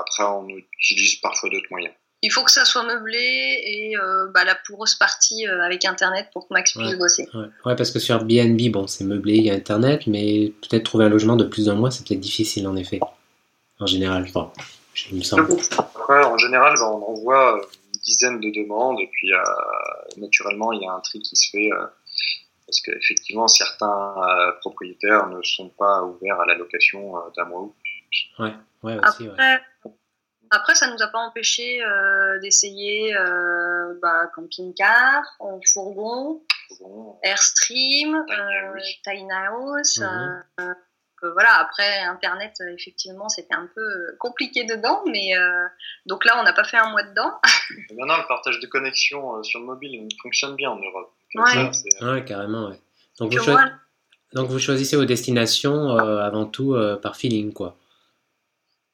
après, 0.00 0.24
on 0.24 0.48
utilise 0.48 1.16
parfois 1.20 1.48
d'autres 1.50 1.68
moyens 1.70 1.94
il 2.22 2.32
faut 2.32 2.42
que 2.42 2.50
ça 2.50 2.64
soit 2.64 2.82
meublé 2.82 3.18
et 3.18 3.96
euh, 3.96 4.26
bah, 4.32 4.44
la 4.44 4.54
plus 4.54 4.74
grosse 4.74 4.94
partie 4.94 5.46
euh, 5.46 5.62
avec 5.62 5.84
Internet 5.84 6.28
pour 6.32 6.48
que 6.48 6.54
Max 6.54 6.72
puisse 6.72 6.96
bosser. 6.98 7.28
Ouais. 7.64 7.76
parce 7.76 7.90
que 7.90 7.98
sur 7.98 8.16
Airbnb, 8.16 8.60
bon, 8.72 8.86
c'est 8.86 9.04
meublé, 9.04 9.34
il 9.34 9.44
y 9.44 9.50
a 9.50 9.54
Internet, 9.54 10.06
mais 10.06 10.52
peut-être 10.62 10.84
trouver 10.84 11.04
un 11.04 11.08
logement 11.08 11.36
de 11.36 11.44
plus 11.44 11.66
d'un 11.66 11.74
mois, 11.74 11.90
c'est 11.90 12.06
peut-être 12.06 12.20
difficile 12.20 12.66
en 12.66 12.76
effet. 12.76 13.00
En 13.78 13.86
général, 13.86 14.24
enfin, 14.28 14.50
il 15.10 15.18
me 15.18 15.22
semble. 15.22 15.52
en 16.08 16.38
général, 16.38 16.74
bah, 16.78 16.90
on 16.90 17.12
envoie 17.12 17.58
euh, 17.58 17.66
une 17.94 18.00
dizaine 18.00 18.40
de 18.40 18.50
demandes 18.50 18.98
et 19.00 19.08
puis 19.12 19.30
naturellement, 20.16 20.72
il 20.72 20.82
y 20.82 20.86
a 20.86 20.92
un 20.92 21.00
tri 21.00 21.20
qui 21.20 21.36
se 21.36 21.50
fait 21.50 21.70
parce 22.66 22.80
qu'effectivement, 22.80 23.48
certains 23.48 24.14
propriétaires 24.60 25.28
ne 25.28 25.40
sont 25.42 25.68
pas 25.70 26.02
ouverts 26.02 26.40
à 26.40 26.46
la 26.46 26.54
location 26.54 27.14
d'un 27.36 27.44
mois 27.44 27.60
ou 27.60 27.74
plus. 27.80 28.42
Ouais, 28.42 28.54
ouais, 28.82 28.98
aussi, 29.06 29.28
Après, 29.28 29.60
après, 30.50 30.74
ça 30.74 30.88
nous 30.88 31.02
a 31.02 31.08
pas 31.08 31.18
empêché 31.18 31.82
euh, 31.82 32.38
d'essayer 32.40 33.16
euh, 33.16 33.94
bah, 34.00 34.30
camping-car, 34.34 35.24
fourgon, 35.72 36.42
Airstream, 37.22 38.24
Tiny 39.02 39.30
House. 39.30 40.00
voilà, 41.22 41.54
après 41.58 42.02
Internet, 42.02 42.54
effectivement, 42.78 43.28
c'était 43.28 43.54
un 43.54 43.68
peu 43.74 44.16
compliqué 44.18 44.64
dedans, 44.64 45.02
mais 45.06 45.32
donc 46.06 46.24
là, 46.24 46.38
on 46.38 46.42
n'a 46.42 46.52
pas 46.52 46.64
fait 46.64 46.76
un 46.76 46.90
mois 46.90 47.02
dedans. 47.02 47.40
Maintenant, 47.90 48.18
le 48.18 48.26
partage 48.28 48.60
de 48.60 48.66
connexion 48.66 49.42
sur 49.42 49.60
le 49.60 49.66
mobile 49.66 50.08
fonctionne 50.22 50.54
bien 50.54 50.70
en 50.70 50.78
Europe. 50.78 51.12
Ouais, 51.34 52.24
carrément, 52.24 52.68
ouais. 52.68 52.80
Donc 53.18 53.34
vous, 53.34 53.56
donc 54.32 54.48
vous, 54.48 54.58
choisissez 54.58 54.96
vos 54.96 55.04
destinations 55.04 55.96
avant 55.96 56.46
tout 56.46 56.76
par 57.02 57.16
feeling, 57.16 57.52
quoi. 57.52 57.76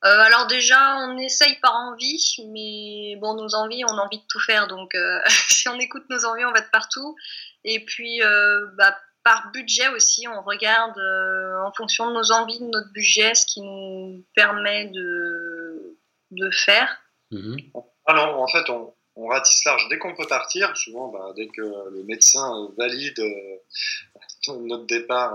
Euh, 0.05 0.19
alors 0.21 0.49
déjà, 0.49 0.97
on 0.99 1.17
essaye 1.19 1.55
par 1.61 1.75
envie, 1.77 2.37
mais 2.49 3.17
bon, 3.21 3.35
nos 3.35 3.55
envies, 3.55 3.85
on 3.85 3.99
a 3.99 4.03
envie 4.03 4.19
de 4.19 4.27
tout 4.29 4.41
faire, 4.41 4.67
donc 4.67 4.95
euh, 4.97 5.21
si 5.49 5.69
on 5.69 5.79
écoute 5.79 6.05
nos 6.11 6.25
envies, 6.25 6.45
on 6.45 6.53
va 6.53 6.61
de 6.61 6.71
partout. 6.73 7.15
Et 7.65 7.85
puis, 7.85 8.21
euh, 8.23 8.67
bah, 8.77 8.97
par 9.23 9.53
budget 9.53 9.87
aussi, 9.89 10.27
on 10.27 10.43
regarde 10.43 10.99
en 11.65 11.73
fonction 11.73 12.09
de 12.09 12.15
nos 12.15 12.33
envies, 12.33 12.59
de 12.59 12.65
notre 12.65 12.91
budget, 12.91 13.37
ce 13.37 13.47
qui 13.47 13.61
nous 13.61 14.25
permet 14.35 14.87
de, 14.87 15.97
de 16.33 16.51
faire. 16.51 16.99
Mhm. 17.31 17.59
Alors, 18.07 18.41
en 18.41 18.49
fait, 18.49 18.69
on, 18.71 18.93
on 19.17 19.27
ratisse 19.27 19.65
large 19.65 19.89
dès 19.89 19.99
qu'on 19.99 20.15
peut 20.15 20.27
partir. 20.27 20.77
Souvent, 20.77 21.09
bah, 21.09 21.33
dès 21.37 21.49
que 21.49 21.61
le 21.61 22.03
médecin 22.05 22.71
valide 22.77 23.23
notre 24.49 24.87
départ 24.87 25.35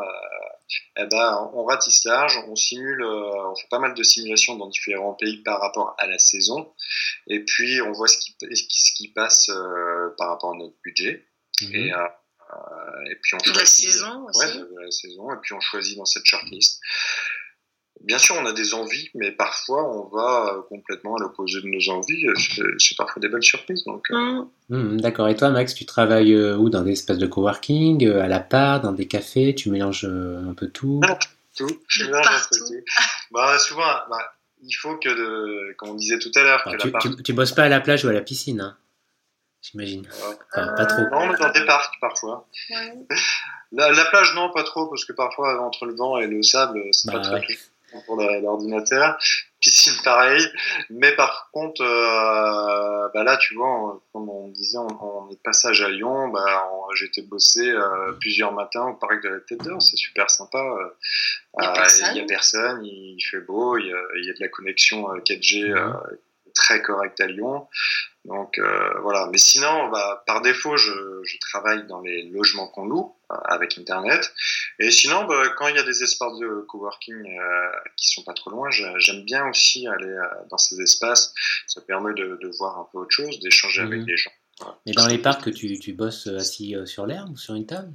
eh 0.98 1.06
ben, 1.06 1.50
on 1.54 1.64
ratisse 1.64 2.04
large, 2.04 2.38
on 2.48 2.56
simule, 2.56 3.02
euh, 3.02 3.52
on 3.52 3.56
fait 3.56 3.68
pas 3.70 3.80
mal 3.80 3.94
de 3.94 4.04
simulations 4.04 4.56
dans 4.56 4.68
différents 4.68 5.14
pays 5.14 5.38
par 5.38 5.62
rapport 5.62 5.96
à 5.98 6.08
la 6.08 6.20
saison, 6.20 6.74
et 7.28 7.44
puis 7.44 7.82
on 7.82 7.92
voit 7.92 8.08
ce 8.08 8.18
qui, 8.18 8.36
ce 8.42 8.94
qui 8.96 9.08
passe 9.10 9.50
euh, 9.50 10.14
par 10.18 10.30
rapport 10.30 10.54
à 10.54 10.58
notre 10.58 10.76
budget. 10.84 11.26
Et, 11.62 11.94
euh, 11.94 11.98
et 13.10 13.16
puis 13.22 13.36
on 13.36 13.40
choisit 13.40 13.56
la 13.56 13.66
saison 13.66 14.26
aussi. 14.28 14.64
la 14.80 14.92
saison, 14.92 15.32
et 15.32 15.38
puis 15.42 15.54
on 15.54 15.60
choisit 15.60 15.98
dans 15.98 16.06
cette 16.06 16.26
shortlist. 16.26 16.82
Bien 18.08 18.18
sûr, 18.18 18.38
on 18.40 18.46
a 18.46 18.54
des 18.54 18.74
envies, 18.74 19.10
mais 19.16 19.34
parfois 19.34 19.84
on 19.84 20.08
va 20.16 20.54
euh, 20.54 20.62
complètement 20.70 21.18
à 21.18 21.20
l'opposé 21.20 21.60
de 21.60 21.68
nos 21.68 21.90
envies. 21.94 22.26
C'est 22.80 22.96
parfois 22.96 23.20
des 23.20 23.28
belles 23.28 23.44
surprises. 23.44 23.84
Donc, 23.84 24.06
euh. 24.12 24.16
mmh. 24.16 24.48
Mmh, 24.70 25.02
D'accord. 25.02 25.28
Et 25.28 25.36
toi, 25.36 25.50
Max, 25.50 25.76
tu 25.76 25.86
travailles 25.86 26.34
euh, 26.34 26.56
où? 26.56 26.70
Dans 26.70 26.84
des 26.84 26.94
espaces 26.94 27.18
de 27.18 27.28
coworking, 27.28 28.08
à 28.10 28.30
la 28.30 28.40
part, 28.40 28.80
dans 28.80 28.94
des 28.94 29.08
cafés? 29.08 29.54
Tu 29.56 29.70
mélanges 29.70 30.06
un 30.06 30.54
peu 30.54 30.70
tout? 30.70 31.02
Tout. 31.58 31.68
Je 31.90 32.06
mélange 32.06 32.28
un 32.28 32.40
peu 32.50 32.58
tout. 32.58 32.74
Bah, 33.32 33.60
souvent, 33.60 33.84
bah, 34.10 34.20
il 34.64 34.72
faut 34.72 34.96
que, 34.96 35.10
de, 35.10 35.74
comme 35.74 35.90
on 35.90 35.96
disait 35.96 36.20
tout 36.20 36.32
à 36.36 36.44
l'heure, 36.44 36.62
bah, 36.66 36.78
tu, 36.80 37.24
tu, 37.24 37.34
bosses 37.34 37.52
pas 37.52 37.64
à 37.64 37.70
la 37.70 37.82
plage 37.82 38.06
ou 38.06 38.08
à 38.08 38.14
la 38.14 38.22
piscine, 38.22 38.62
hein 38.62 38.78
J'imagine. 39.62 40.08
pas 40.54 40.86
trop. 40.86 41.02
Non, 41.12 41.28
mais 41.28 41.38
dans 41.38 41.52
des 41.52 41.66
parcs 41.66 41.96
parfois. 42.00 42.48
La, 43.74 43.92
la, 43.92 44.06
plage, 44.06 44.34
non, 44.34 44.50
pas 44.54 44.64
trop, 44.64 44.88
parce 44.88 45.04
que 45.04 45.12
parfois, 45.12 45.62
entre 45.62 45.86
le 45.86 45.94
vent 45.94 46.18
et 46.20 46.26
le 46.26 46.42
sable, 46.42 46.82
c'est 46.94 47.12
pas 47.12 47.20
bah, 47.20 47.42
très 47.42 47.42
pour 48.06 48.18
l'ordinateur. 48.18 49.18
Piscine 49.60 49.94
pareil. 50.04 50.44
Mais 50.90 51.16
par 51.16 51.50
contre, 51.52 51.82
euh, 51.82 53.10
bah 53.14 53.24
là, 53.24 53.38
tu 53.38 53.56
vois, 53.56 54.02
comme 54.14 54.30
on 54.30 54.50
disait, 54.50 54.78
on, 54.78 55.30
est 55.32 55.36
de 55.36 55.42
passage 55.44 55.82
à 55.82 55.90
Lyon, 55.90 56.28
bah, 56.28 56.70
j'ai 56.96 57.06
été 57.06 57.22
bosser 57.24 57.68
euh, 57.68 58.12
plusieurs 58.20 58.52
matins 58.52 58.86
au 58.86 58.94
parc 58.94 59.24
de 59.24 59.30
la 59.30 59.40
Tête 59.40 59.64
d'Or. 59.64 59.82
C'est 59.82 59.98
super 59.98 60.30
sympa. 60.30 60.60
Il 61.60 61.62
n'y 61.62 61.68
a, 61.68 61.72
euh, 61.72 62.24
a, 62.24 62.28
personne, 62.28 62.86
il 62.86 63.20
fait 63.20 63.42
beau, 63.42 63.78
il 63.78 63.88
y 63.88 63.94
a, 63.94 64.02
il 64.18 64.26
y 64.26 64.30
a 64.30 64.34
de 64.34 64.42
la 64.42 64.50
connexion 64.50 65.08
4G 65.26 65.74
très 66.58 66.82
correcte 66.82 67.22
à 67.22 67.28
Lyon. 67.28 67.68
Donc 68.26 68.58
euh, 68.60 69.00
voilà, 69.02 69.28
mais 69.32 69.38
sinon, 69.38 69.90
bah, 69.90 70.24
par 70.28 70.42
défaut, 70.42 70.76
je, 70.76 70.92
je, 71.24 71.38
travaille 71.40 71.88
dans 71.88 72.02
les 72.02 72.24
logements 72.24 72.68
qu'on 72.68 72.86
loue 72.86 73.16
euh, 73.16 73.17
avec 73.30 73.78
Internet. 73.78 74.34
Et 74.80 74.92
sinon, 74.92 75.26
bah, 75.26 75.50
quand 75.58 75.68
il 75.68 75.76
y 75.76 75.80
a 75.80 75.84
des 75.84 76.04
espaces 76.04 76.38
de 76.40 76.66
coworking 76.68 77.16
euh, 77.16 77.72
qui 77.96 78.08
sont 78.12 78.24
pas 78.24 78.34
trop 78.34 78.52
loin, 78.52 78.70
j'aime 78.72 79.24
bien 79.26 79.48
aussi 79.50 79.88
aller 79.88 80.08
euh, 80.08 80.26
dans 80.50 80.58
ces 80.58 80.80
espaces. 80.82 81.34
Ça 81.68 81.82
permet 81.82 82.14
de, 82.14 82.38
de, 82.42 82.58
voir 82.58 82.80
un 82.80 82.88
peu 82.92 83.00
autre 83.00 83.12
chose, 83.12 83.40
d'échanger 83.40 83.82
avec 83.82 84.00
mhm. 84.00 84.06
des 84.06 84.18
gens. 84.18 84.32
Mais 84.86 84.94
dans 84.94 85.08
les 85.08 85.20
parcs, 85.20 85.54
tu, 85.54 85.80
tu 85.80 85.94
bosses 85.94 86.28
assis 86.28 86.76
sur 86.86 87.06
l'herbe 87.06 87.32
ou 87.32 87.38
sur 87.38 87.54
une 87.54 87.66
table? 87.66 87.94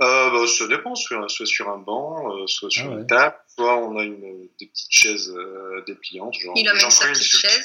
Euh, 0.00 0.30
bah, 0.30 0.46
Ça 0.46 0.66
dépend, 0.66 0.94
soit, 0.94 1.28
sur 1.28 1.68
un 1.70 1.78
banc, 1.78 2.32
euh, 2.32 2.46
soit 2.46 2.70
sur 2.70 2.90
ah 2.90 2.96
une 2.96 3.06
table, 3.06 3.36
soit 3.46 3.78
on 3.78 3.96
a 3.96 4.02
une, 4.02 4.48
des 4.58 4.66
petites 4.66 4.90
chaises 4.90 5.30
euh, 5.30 5.84
dépliantes. 5.86 6.34
Genre, 6.34 6.54
Il 6.56 6.68
a 6.68 6.74
même 6.74 6.90
sa 6.90 7.08
petite 7.08 7.22
chaise. 7.22 7.64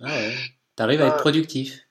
ah 0.00 0.06
ouais. 0.06 0.34
T'arrives 0.74 1.02
à 1.02 1.06
être 1.06 1.18
productif. 1.18 1.85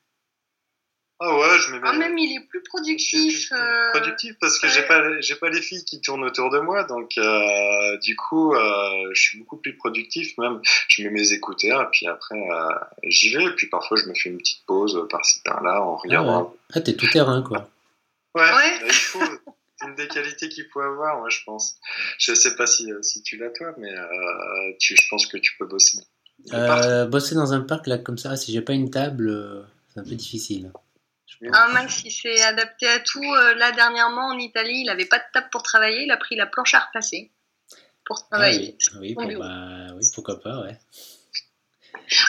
Ah 1.22 1.34
ouais, 1.34 1.60
je 1.60 1.74
me 1.74 1.80
Ah, 1.82 1.94
même 1.94 2.18
il 2.18 2.36
est 2.36 2.46
plus 2.46 2.62
productif. 2.62 3.50
Euh... 3.54 3.92
Productif 3.92 4.36
parce 4.42 4.60
que 4.60 4.68
j'ai 4.68 4.82
pas, 4.82 5.22
j'ai 5.22 5.36
pas 5.36 5.50
les 5.50 5.62
filles 5.62 5.86
qui 5.86 6.02
tournent 6.02 6.26
autour 6.26 6.50
de 6.50 6.60
moi, 6.60 6.84
donc 6.84 7.18
euh, 7.18 7.98
du 8.00 8.18
coup, 8.18 8.54
euh, 8.54 9.10
je 9.14 9.22
suis 9.22 9.40
beaucoup 9.40 9.56
plus 9.56 9.78
productif. 9.78 10.38
Même, 10.38 10.60
je 10.90 11.04
mets 11.04 11.10
mes 11.10 11.32
écouteurs 11.32 11.82
et 11.84 11.88
puis 11.90 12.08
après, 12.08 12.38
euh, 12.38 12.70
j'y 13.04 13.34
vais. 13.34 13.46
Et 13.46 13.52
puis 13.52 13.68
parfois, 13.68 13.96
je 13.96 14.08
me 14.08 14.14
fais 14.14 14.30
une 14.30 14.40
petite 14.40 14.66
pause 14.66 15.08
par-ci 15.10 15.40
par-là 15.46 15.82
en 15.82 15.96
regardant. 15.96 16.38
Ah, 16.38 16.44
ouais. 16.44 16.58
ah 16.74 16.82
t'es 16.82 16.94
tout 16.94 17.08
terrain, 17.08 17.42
quoi. 17.42 17.70
Ouais, 18.36 18.52
bah, 18.52 18.62
il 18.86 18.92
faut. 18.92 19.20
C'est 19.80 19.88
une 19.88 19.96
des 19.96 20.10
qualités 20.10 20.50
qu'il 20.50 20.66
faut 20.66 20.82
avoir, 20.82 21.20
moi, 21.20 21.30
je 21.30 21.40
pense. 21.46 21.78
Je 22.20 22.34
sais 22.34 22.58
pas 22.58 22.68
si, 22.68 22.92
si 23.02 23.24
tu 23.24 23.38
l'as 23.38 23.52
toi, 23.52 23.74
mais 23.78 23.90
euh, 23.90 24.74
tu, 24.80 24.98
je 24.98 25.08
pense 25.10 25.28
que 25.28 25.38
tu 25.38 25.56
peux 25.58 25.66
bosser. 25.66 26.00
Euh, 26.54 27.06
bosser 27.06 27.36
dans 27.36 27.54
un 27.54 27.62
parc 27.62 27.88
là 27.88 27.98
comme 27.98 28.18
ça, 28.18 28.36
si 28.36 28.52
j'ai 28.52 28.62
pas 28.62 28.74
une 28.74 28.90
table, 28.90 29.66
c'est 29.94 30.02
un 30.02 30.04
peu 30.04 30.16
difficile. 30.16 30.72
Ah, 31.54 31.68
Max, 31.74 32.04
il 32.04 32.12
s'est 32.12 32.42
adapté 32.44 32.88
à 32.88 33.00
tout. 33.00 33.24
là, 33.24 33.72
dernièrement, 33.72 34.28
en 34.28 34.38
Italie, 34.38 34.82
il 34.82 34.90
avait 34.90 35.06
pas 35.06 35.20
de 35.20 35.24
table 35.34 35.48
pour 35.52 35.64
travailler. 35.64 36.04
Il 36.04 36.12
a 36.12 36.18
pris 36.18 36.36
la 36.36 36.46
planche 36.46 36.74
à 36.74 36.80
repasser 36.80 37.32
pour 38.06 38.20
ah 38.32 38.36
travailler. 38.36 38.78
oui, 39.00 39.16
oui, 39.18 39.36
bah, 39.36 39.94
oui, 39.96 40.06
pourquoi 40.14 40.40
pas, 40.40 40.62
ouais. 40.62 40.78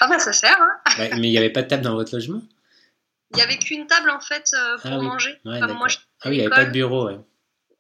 Ah, 0.01 0.09
bah, 0.09 0.19
ça 0.19 0.33
sert, 0.33 0.61
hein. 0.61 0.81
mais 1.19 1.29
il 1.29 1.31
n'y 1.31 1.39
avait 1.39 1.51
pas 1.51 1.63
de 1.63 1.69
table 1.69 1.83
dans 1.83 1.95
votre 1.95 2.15
logement? 2.15 2.43
Il 3.33 3.37
n'y 3.37 3.43
avait 3.43 3.59
qu'une 3.59 3.87
table, 3.87 4.11
en 4.11 4.21
fait, 4.21 4.51
pour 4.81 4.93
ah 4.93 4.99
manger. 4.99 5.39
ah 5.45 5.51
oui, 5.51 5.59
il 6.27 6.31
n'y 6.31 6.41
avait 6.41 6.51
pas 6.51 6.65
de 6.65 6.71
bureau, 6.71 7.07
ouais. 7.07 7.19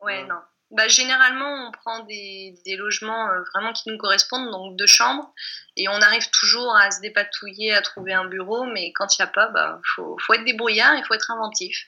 Ouais, 0.00 0.24
non. 0.24 0.40
Bah, 0.70 0.88
généralement, 0.88 1.68
on 1.68 1.72
prend 1.72 2.04
des, 2.04 2.54
des 2.64 2.76
logements 2.76 3.28
euh, 3.28 3.42
vraiment 3.54 3.72
qui 3.72 3.88
nous 3.88 3.98
correspondent, 3.98 4.50
donc 4.50 4.76
deux 4.76 4.86
chambres, 4.86 5.32
et 5.76 5.88
on 5.88 6.00
arrive 6.00 6.28
toujours 6.30 6.74
à 6.74 6.90
se 6.90 7.00
dépatouiller, 7.00 7.72
à 7.72 7.82
trouver 7.82 8.12
un 8.12 8.24
bureau, 8.24 8.64
mais 8.64 8.92
quand 8.92 9.16
il 9.16 9.22
n'y 9.22 9.28
a 9.28 9.32
pas, 9.32 9.48
il 9.48 9.54
bah, 9.54 9.80
faut, 9.94 10.16
faut, 10.20 10.34
être 10.34 10.44
débrouillard, 10.44 10.96
il 10.96 11.04
faut 11.04 11.14
être 11.14 11.30
inventif. 11.30 11.86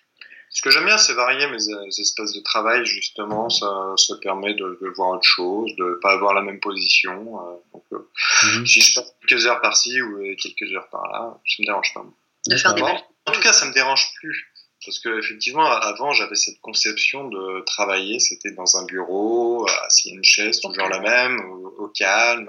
Ce 0.51 0.63
que 0.63 0.71
j'aime 0.71 0.87
bien, 0.87 0.97
c'est 0.97 1.13
varier 1.13 1.47
mes 1.49 1.69
euh, 1.71 1.87
espaces 1.89 2.33
de 2.33 2.41
travail, 2.41 2.87
justement, 2.87 3.51
ça, 3.51 3.95
ça 3.97 4.15
permet 4.23 4.55
de, 4.55 4.79
de, 4.81 4.89
voir 4.95 5.11
autre 5.11 5.27
chose, 5.27 5.75
de 5.77 5.85
ne 5.85 5.95
pas 5.97 6.13
avoir 6.13 6.33
la 6.33 6.43
même 6.43 6.61
position. 6.61 7.41
Euh, 7.41 7.57
donc, 7.73 7.85
mhm. 7.91 8.65
Si 8.65 8.81
je 8.81 8.95
passe 8.95 9.13
quelques 9.27 9.45
heures 9.47 9.61
par-ci 9.61 10.01
ou 10.01 10.23
quelques 10.41 10.73
heures 10.73 10.89
par-là, 10.91 11.37
ça 11.45 11.57
ne 11.59 11.63
me 11.65 11.67
dérange 11.67 11.93
pas. 11.93 12.05
De 12.47 12.57
faire 12.57 12.75
des 12.75 12.83
En 12.83 13.33
tout 13.33 13.41
cas, 13.41 13.53
ça 13.53 13.65
ne 13.65 13.71
me 13.71 13.75
dérange 13.75 14.07
plus 14.21 14.53
parce 14.85 15.01
que 15.01 15.19
effectivement, 15.19 15.65
avant, 15.65 16.13
j'avais 16.13 16.37
cette 16.37 16.61
conception 16.61 17.29
de 17.29 17.63
travailler, 17.67 18.21
c'était 18.21 18.53
dans 18.53 18.77
un 18.77 18.85
bureau, 18.85 19.67
assis 19.87 20.11
à 20.11 20.15
une 20.15 20.25
chaise, 20.25 20.61
toujours 20.61 20.89
la 20.89 21.01
même, 21.01 21.41
au, 21.79 21.89
calme. 21.89 22.49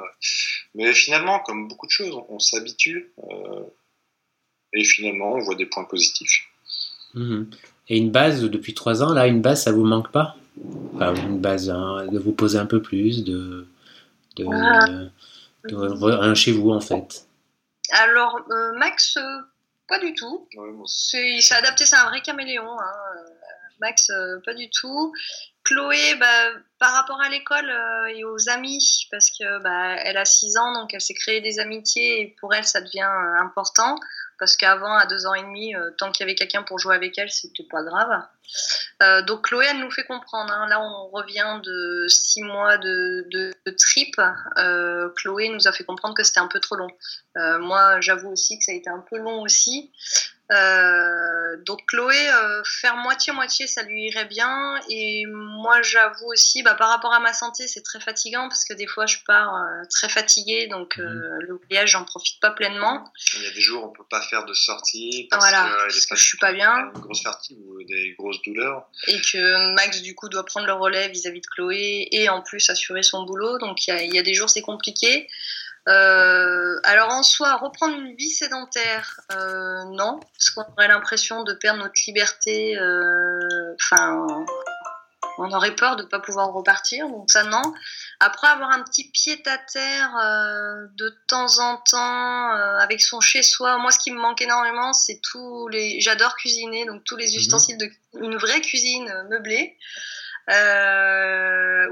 Mais 0.76 0.94
finalement, 0.94 1.40
comme 1.40 1.68
beaucoup 1.68 1.88
de 1.88 1.92
choses, 1.92 2.16
on, 2.30 2.40
s'habitue 2.40 3.12
euh, 3.32 3.64
et 4.74 4.84
finalement, 4.84 5.34
on 5.34 5.40
voit 5.40 5.56
des 5.56 5.66
points 5.66 5.86
positifs. 5.86 6.46
Mhm. 7.16 7.50
Et 7.88 7.98
une 7.98 8.12
base 8.12 8.44
depuis 8.44 8.76
trois 8.76 9.02
ans, 9.02 9.14
là, 9.14 9.28
une 9.28 9.42
base, 9.42 9.64
ça 9.64 9.72
vous 9.72 9.86
manque 9.86 10.12
pas? 10.12 10.36
Enfin, 10.94 11.16
Une 11.16 11.40
base, 11.40 11.70
hein, 11.70 12.06
de 12.12 12.20
vous 12.20 12.34
poser 12.34 12.60
un 12.60 12.66
peu 12.66 12.82
plus, 12.82 13.24
de, 13.24 13.68
de, 14.36 14.46
un 16.12 16.36
chez 16.36 16.52
vous 16.52 16.72
en 16.72 16.82
fait. 16.82 17.26
Alors, 17.92 18.40
euh, 18.52 18.78
Max 18.78 19.18
euh, 19.18 19.40
pas 19.90 20.00
du 20.00 20.14
tout. 20.14 20.48
il 21.14 21.42
s'est 21.42 21.56
adapté, 21.56 21.86
c'est 21.86 21.98
un 21.98 22.06
vrai 22.06 22.22
caméléon. 22.22 22.80
Hein. 22.80 22.94
Max, 23.82 24.10
euh, 24.10 24.40
pas 24.46 24.54
du 24.54 24.70
tout. 24.70 25.14
Chloé, 25.64 26.16
bah, 26.16 26.52
par 26.80 26.94
rapport 26.94 27.22
à 27.22 27.30
l'école 27.30 27.70
euh, 27.70 28.08
et 28.08 28.24
aux 28.24 28.50
amis, 28.50 29.08
parce 29.12 29.30
que 29.30 29.62
bah, 29.62 29.96
elle 30.04 30.18
a 30.18 30.26
6 30.26 30.58
ans, 30.58 30.74
donc 30.74 30.94
elle 30.94 31.02
s'est 31.02 31.14
créée 31.14 31.42
des 31.42 31.60
amitiés 31.60 32.22
et 32.22 32.36
pour 32.40 32.54
elle, 32.54 32.66
ça 32.66 32.82
devient 32.82 33.02
euh, 33.02 33.42
important 33.42 33.96
parce 34.40 34.56
qu'avant, 34.56 34.96
à 34.96 35.06
deux 35.06 35.28
ans 35.28 35.34
et 35.34 35.44
demi, 35.44 35.76
euh, 35.76 35.92
tant 35.98 36.12
qu'il 36.12 36.26
y 36.26 36.30
avait 36.30 36.36
quelqu'un 36.36 36.64
pour 36.64 36.80
jouer 36.80 36.96
avec 36.96 37.18
elle, 37.18 37.30
c'était 37.30 37.68
pas 37.70 37.84
grave. 37.84 38.24
Euh, 39.02 39.22
donc 39.22 39.44
Chloé, 39.44 39.66
elle 39.70 39.80
nous 39.80 39.92
fait 39.92 40.04
comprendre. 40.04 40.52
Hein. 40.52 40.68
Là, 40.68 40.82
on 40.82 41.10
revient 41.10 41.62
de 41.64 42.06
six 42.10 42.42
mois 42.42 42.78
de, 42.78 43.54
trip. 43.78 44.16
Euh, 44.58 45.10
Chloé 45.16 45.50
nous 45.50 45.68
a 45.68 45.72
fait 45.72 45.84
comprendre 45.84 46.16
que 46.16 46.24
c'était 46.24 46.42
un 46.42 46.48
peu 46.48 46.60
trop 46.60 46.76
long. 46.76 46.90
moi, 47.36 48.02
j'avoue 48.02 48.30
aussi 48.30 48.58
que 48.58 48.66
ça 48.66 48.72
a 48.72 48.76
été 48.76 48.90
un 48.90 49.04
peu 49.10 49.18
long 49.18 49.42
aussi. 49.42 49.92
Euh, 50.52 51.58
donc 51.66 51.86
Chloé, 51.88 52.28
euh, 52.30 52.64
faire 52.64 52.96
moitié-moitié, 52.98 53.68
ça 53.68 53.84
lui 53.84 54.08
irait 54.08 54.26
bien. 54.26 54.80
Et 54.90 55.26
moi, 55.28 55.82
j'avoue 55.82 56.32
aussi, 56.32 56.64
bah, 56.64 56.74
par 56.74 56.90
rapport 56.90 57.14
à 57.14 57.20
ma 57.20 57.34
santé, 57.34 57.68
c'est 57.68 57.82
très 57.84 58.00
fatigant 58.00 58.50
parce 58.50 58.64
que 58.66 58.74
des 58.74 58.88
fois, 58.88 59.06
je 59.06 59.18
pars 59.28 59.56
euh, 59.56 59.84
très 59.90 60.10
fatiguée, 60.10 60.68
donc 60.68 60.98
mhm. 60.98 61.06
le 61.06 61.60
voyage, 61.68 61.92
j'en 61.92 62.04
profite 62.04 62.40
pas 62.40 62.52
pleinement. 62.52 63.12
Il 63.36 63.44
y 63.44 63.48
a 63.48 63.52
des 63.52 63.62
jours, 63.62 63.84
où 63.84 63.88
on 63.88 63.92
peut 63.92 64.08
pas 64.10 64.22
faire 64.22 64.46
de 64.46 64.54
sortie 64.54 65.28
parce 65.30 65.52
que, 65.52 66.16
je 66.16 66.24
suis 66.24 66.38
pas 66.40 66.52
bien. 66.52 66.90
Une 66.96 67.02
grosse 67.02 67.22
fatigue 67.22 67.60
ou 67.68 67.84
des 67.84 68.16
grosses 68.18 68.42
douleurs. 68.42 68.90
Et 69.08 69.22
que 69.22 69.74
Max, 69.76 70.02
du 70.02 70.16
coup, 70.16 70.30
doit 70.30 70.46
prendre 70.46 70.66
le 70.66 70.74
relais 70.74 71.10
vis-à-vis 71.10 71.42
de 71.42 71.48
Chloé 71.48 72.08
et 72.12 72.30
en 72.30 72.42
plus 72.42 72.70
assurer 72.70 73.04
son 73.04 73.24
boulot. 73.24 73.60
Donc 73.60 73.88
il 73.88 73.94
y, 73.94 74.16
y 74.16 74.20
a, 74.20 74.24
des 74.24 74.34
jours, 74.34 74.50
c'est 74.50 74.62
compliqué. 74.62 75.28
Euh, 75.88 76.80
alors 76.84 77.10
en 77.10 77.24
soi, 77.24 77.56
reprendre 77.56 77.96
une 77.96 78.16
vie 78.16 78.30
sédentaire, 78.30 79.22
euh, 79.32 79.84
non, 79.86 80.20
parce 80.20 80.50
qu'on 80.52 80.72
aurait 80.74 80.88
l'impression 80.88 81.44
de 81.44 81.54
perdre 81.54 81.80
notre 81.80 82.00
liberté. 82.06 82.78
Euh, 82.78 83.74
enfin, 83.76 84.46
on 85.38 85.52
aurait 85.52 85.76
peur 85.76 85.96
de 85.96 86.04
ne 86.04 86.08
pas 86.08 86.20
pouvoir 86.20 86.52
repartir, 86.52 87.08
donc 87.08 87.32
ça 87.32 87.44
non. 87.44 87.62
Après 88.20 88.48
avoir 88.48 88.72
un 88.72 88.84
petit 88.84 89.10
pied 89.10 89.42
à 89.46 89.58
terre 89.58 90.12
de 90.96 91.18
temps 91.28 91.60
en 91.60 91.78
temps 91.78 92.52
avec 92.80 93.02
son 93.02 93.22
chez 93.22 93.42
soi, 93.42 93.78
moi 93.78 93.92
ce 93.92 94.00
qui 94.00 94.12
me 94.12 94.20
manque 94.20 94.42
énormément, 94.42 94.92
c'est 94.92 95.22
tous 95.22 95.70
les. 95.70 96.02
J'adore 96.02 96.36
cuisiner, 96.36 96.86
donc 96.86 97.04
tous 97.06 97.16
les 97.16 97.32
mhm. 97.32 97.38
ustensiles 97.38 97.78
de 97.78 97.90
une 98.20 98.36
vraie 98.36 98.62
cuisine 98.62 99.12
meublée. 99.30 99.78
Euh, 100.50 101.39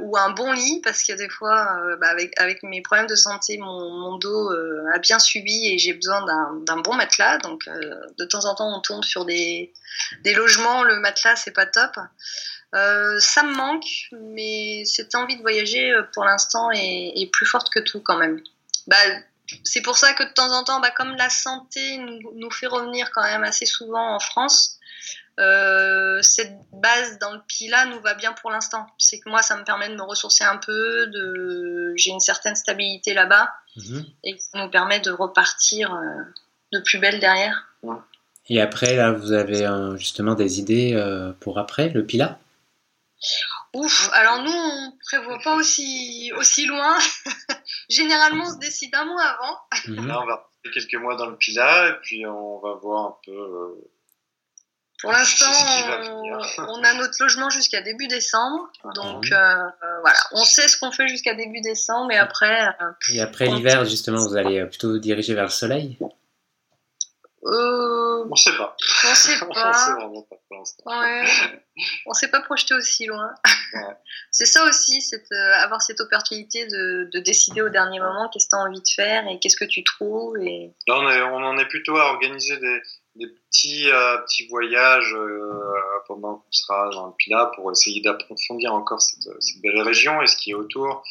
ou 0.08 0.18
un 0.18 0.32
bon 0.32 0.52
lit 0.54 0.82
parce 0.84 1.04
que 1.04 1.14
des 1.14 1.30
fois, 1.30 1.80
euh, 1.82 1.98
bah, 1.98 2.08
avec, 2.08 2.40
avec 2.40 2.64
mes 2.64 2.82
problèmes 2.82 3.08
de 3.08 3.16
santé, 3.16 3.58
mon, 3.58 4.18
dos 4.18 4.52
euh, 4.52 4.86
a 4.94 5.00
bien 5.00 5.20
subi 5.20 5.68
et 5.68 5.78
j'ai 5.78 5.94
besoin 5.94 6.26
d'un 6.66 6.78
bon 6.78 6.96
matelas. 6.96 7.38
Donc, 7.40 7.70
de 7.70 8.26
temps 8.26 8.46
en 8.46 8.56
temps, 8.56 8.76
on 8.76 8.82
tombe 8.82 9.04
sur 9.04 9.26
des, 9.26 9.74
des 10.24 10.34
logements, 10.34 10.84
le 10.84 11.00
matelas, 11.00 11.36
c'est 11.36 11.52
pas 11.52 11.66
top. 11.66 11.92
ça 12.74 13.44
me 13.44 13.54
manque, 13.56 13.86
mais 14.12 14.84
cette 14.86 15.14
envie 15.16 15.36
de 15.36 15.42
voyager 15.42 15.94
pour 16.14 16.24
l'instant 16.24 16.70
est, 16.72 17.30
plus 17.32 17.46
forte 17.46 17.70
que 17.70 17.80
tout 17.80 18.00
quand 18.02 18.18
même. 18.18 18.42
Bah, 18.88 18.96
c'est 19.64 19.82
pour 19.82 19.98
ça 19.98 20.14
que 20.14 20.24
de 20.24 20.34
temps 20.34 20.52
en 20.52 20.64
temps, 20.64 20.80
bah, 20.80 20.92
comme 20.92 21.16
la 21.16 21.30
santé 21.30 21.98
nous, 21.98 22.52
fait 22.52 22.68
revenir 22.68 23.12
quand 23.12 23.24
même 23.24 23.44
assez 23.44 23.66
souvent 23.66 24.16
en 24.16 24.20
France, 24.20 24.80
euh, 25.40 26.20
cette 26.22 26.58
base 26.72 27.20
dans 27.20 27.32
le 27.34 27.40
PILA 27.48 27.86
nous 27.86 28.00
va 28.02 28.16
bien 28.16 28.34
pour 28.34 28.50
l'instant. 28.50 28.88
C'est 28.98 29.20
que 29.20 29.30
moi, 29.30 29.42
ça 29.44 29.56
me 29.56 29.64
permet 29.64 29.88
de 29.90 29.96
me 29.96 30.02
ressourcer 30.02 30.44
un 30.44 30.58
peu, 30.58 31.08
de... 31.08 31.94
j'ai 31.96 32.12
une 32.12 32.20
certaine 32.20 32.56
stabilité 32.56 33.14
là-bas, 33.14 33.50
mhm. 33.76 34.06
et 34.24 34.36
ça 34.40 34.64
nous 34.64 34.72
permet 34.72 35.00
de 35.00 35.12
repartir 35.12 35.94
euh, 35.94 36.24
de 36.74 36.80
plus 36.80 36.98
belle 36.98 37.20
derrière. 37.20 37.68
Et 38.50 38.62
après, 38.62 38.96
là, 38.96 39.12
vous 39.12 39.32
avez 39.32 39.68
justement 39.98 40.34
des 40.34 40.60
idées 40.60 40.94
euh, 40.96 41.34
pour 41.40 41.60
après, 41.60 41.90
le 41.90 42.06
PILA? 42.06 42.40
Ouf, 43.74 44.10
alors 44.14 44.42
nous, 44.42 44.52
on 44.52 44.94
prévoit 45.06 45.40
pas 45.44 45.56
aussi, 45.56 46.32
aussi 46.38 46.66
loin. 46.66 46.98
Généralement, 47.90 48.46
on 48.46 48.54
se 48.54 48.60
décide 48.60 48.96
un 48.96 49.06
mois 49.06 49.22
avant. 49.24 49.58
Mhm. 49.88 50.08
Là, 50.08 50.22
on 50.22 50.26
va 50.26 50.50
quelques 50.74 50.96
mois 50.96 51.16
dans 51.16 51.28
le 51.28 51.36
PILA, 51.38 51.90
et 51.90 51.94
puis 52.02 52.26
on 52.26 52.60
va 52.60 52.74
voir 52.74 53.06
un 53.06 53.18
peu 53.24 53.78
pour 55.02 55.12
l'instant, 55.12 55.52
on, 56.58 56.84
a 56.84 56.94
notre 56.96 57.22
logement 57.22 57.50
jusqu'à 57.50 57.82
début 57.82 58.08
décembre. 58.08 58.72
Ah 58.84 58.90
donc 58.96 59.32
euh, 59.32 59.56
voilà, 60.02 60.18
on 60.32 60.44
sait 60.44 60.68
ce 60.68 60.78
qu'on 60.78 60.92
fait 60.92 61.08
jusqu'à 61.08 61.36
début 61.36 61.62
décembre, 61.62 62.08
mais 62.08 62.18
après. 62.18 62.68
Euh, 62.82 63.14
et 63.14 63.22
après 63.22 63.46
l'hiver, 63.46 63.86
justement, 63.86 64.28
vous 64.28 64.36
allez 64.36 64.66
plutôt 64.66 64.90
vous 64.90 65.00
diriger 65.00 65.36
vers 65.36 65.46
le 65.46 65.50
soleil? 65.50 66.00
Euh... 67.46 67.98
On 68.30 68.36
sait 68.36 68.58
pas. 68.58 68.76
On 69.10 69.16
sait 69.16 69.40
pas. 69.40 69.48
on 69.50 69.74
sait 69.74 69.92
vraiment 69.92 70.22
pas 70.24 70.36
pour 70.48 70.58
l'instant. 70.58 70.84
Ouais. 70.86 72.14
s'est 72.14 72.30
pas 72.30 72.42
projeté 72.42 72.74
aussi 72.74 73.06
loin. 73.06 73.34
c'est 74.32 74.46
ça 74.46 74.64
aussi, 74.66 75.02
c'est 75.02 75.24
euh, 75.32 75.54
avoir 75.64 75.82
cette 75.82 76.00
opportunité 76.02 76.66
de, 76.68 77.10
de, 77.14 77.20
décider 77.20 77.62
au 77.62 77.70
dernier 77.70 78.00
moment 78.00 78.30
qu'est-ce 78.30 78.48
que 78.48 78.50
tu 78.50 78.56
as 78.56 78.60
envie 78.60 78.82
de 78.82 78.90
faire 78.96 79.28
et 79.28 79.40
qu'est-ce 79.40 79.56
que 79.56 79.66
tu 79.66 79.84
trouves. 79.84 80.38
Et... 80.40 80.74
Là, 80.88 80.96
on, 81.00 81.10
est, 81.10 81.22
on 81.22 81.38
en 81.38 81.58
est 81.58 81.68
plutôt 81.68 81.98
à 81.98 82.12
organiser 82.14 82.58
des, 82.58 82.82
des 83.18 83.28
petits, 83.28 83.90
euh, 83.90 84.18
petits 84.20 84.48
voyages 84.48 85.14
euh, 85.14 85.62
pendant 86.08 86.36
qu'on 86.36 86.52
sera 86.52 86.90
dans 86.92 87.08
le 87.08 87.14
Pila 87.18 87.52
pour 87.56 87.72
essayer 87.72 88.02
d'approfondir 88.02 88.74
encore 88.74 89.02
cette, 89.02 89.30
cette, 89.42 89.62
belle 89.62 89.82
région 89.82 90.22
et 90.22 90.28
ce 90.28 90.38
qui 90.38 90.52
est 90.52 90.56
autour. 90.56 91.04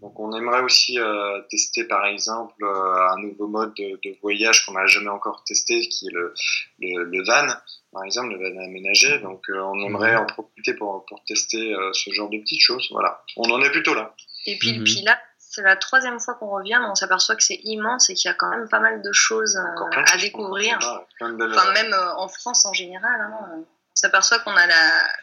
Donc 0.00 0.18
on 0.18 0.36
aimerait 0.36 0.62
aussi 0.62 0.98
euh, 0.98 1.40
tester 1.50 1.84
par 1.84 2.06
exemple 2.06 2.64
un 2.64 3.16
nouveau 3.20 3.46
mode 3.46 3.72
de, 3.74 4.00
de 4.02 4.16
voyage 4.20 4.66
qu'on 4.66 4.72
n'a 4.72 4.86
jamais 4.86 5.10
encore 5.10 5.44
testé, 5.44 5.80
qui 5.88 6.08
est 6.08 6.12
le, 6.12 6.34
le, 6.80 7.04
le, 7.04 7.24
van, 7.24 7.46
par 7.92 8.04
exemple, 8.04 8.34
le 8.34 8.38
van 8.38 8.64
aménagé. 8.64 9.18
Donc 9.20 9.44
on 9.48 9.78
aimerait 9.86 10.16
en 10.16 10.26
profiter 10.26 10.74
pour, 10.74 11.04
pour 11.06 11.22
tester 11.24 11.74
ce 11.92 12.10
genre 12.12 12.30
de 12.30 12.38
petites 12.38 12.62
choses. 12.62 12.88
Voilà, 12.90 13.22
on 13.36 13.48
en 13.50 13.62
est 13.62 13.70
plutôt 13.70 13.94
là. 13.94 14.14
Et 14.46 14.56
puis 14.58 14.72
le 14.72 14.78
mhm. 14.80 14.84
Pila, 14.84 15.18
c'est 15.52 15.60
la 15.60 15.76
troisième 15.76 16.18
fois 16.18 16.34
qu'on 16.34 16.48
revient, 16.48 16.78
mais 16.80 16.88
on 16.90 16.94
s'aperçoit 16.94 17.36
que 17.36 17.44
c'est 17.44 17.60
immense 17.64 18.08
et 18.08 18.14
qu'il 18.14 18.28
y 18.28 18.32
a 18.32 18.34
quand 18.34 18.48
même 18.48 18.66
pas 18.70 18.80
mal 18.80 19.02
de 19.02 19.12
choses 19.12 19.56
euh, 19.56 20.02
à 20.10 20.16
découvrir. 20.16 20.78
Enfin, 21.20 21.72
même 21.74 21.92
euh, 21.92 22.14
en 22.16 22.26
France 22.28 22.64
en 22.64 22.72
général. 22.72 23.20
Hein, 23.20 23.32
on 23.58 23.64
s'aperçoit 23.92 24.38
qu'on 24.38 24.56
a 24.56 24.66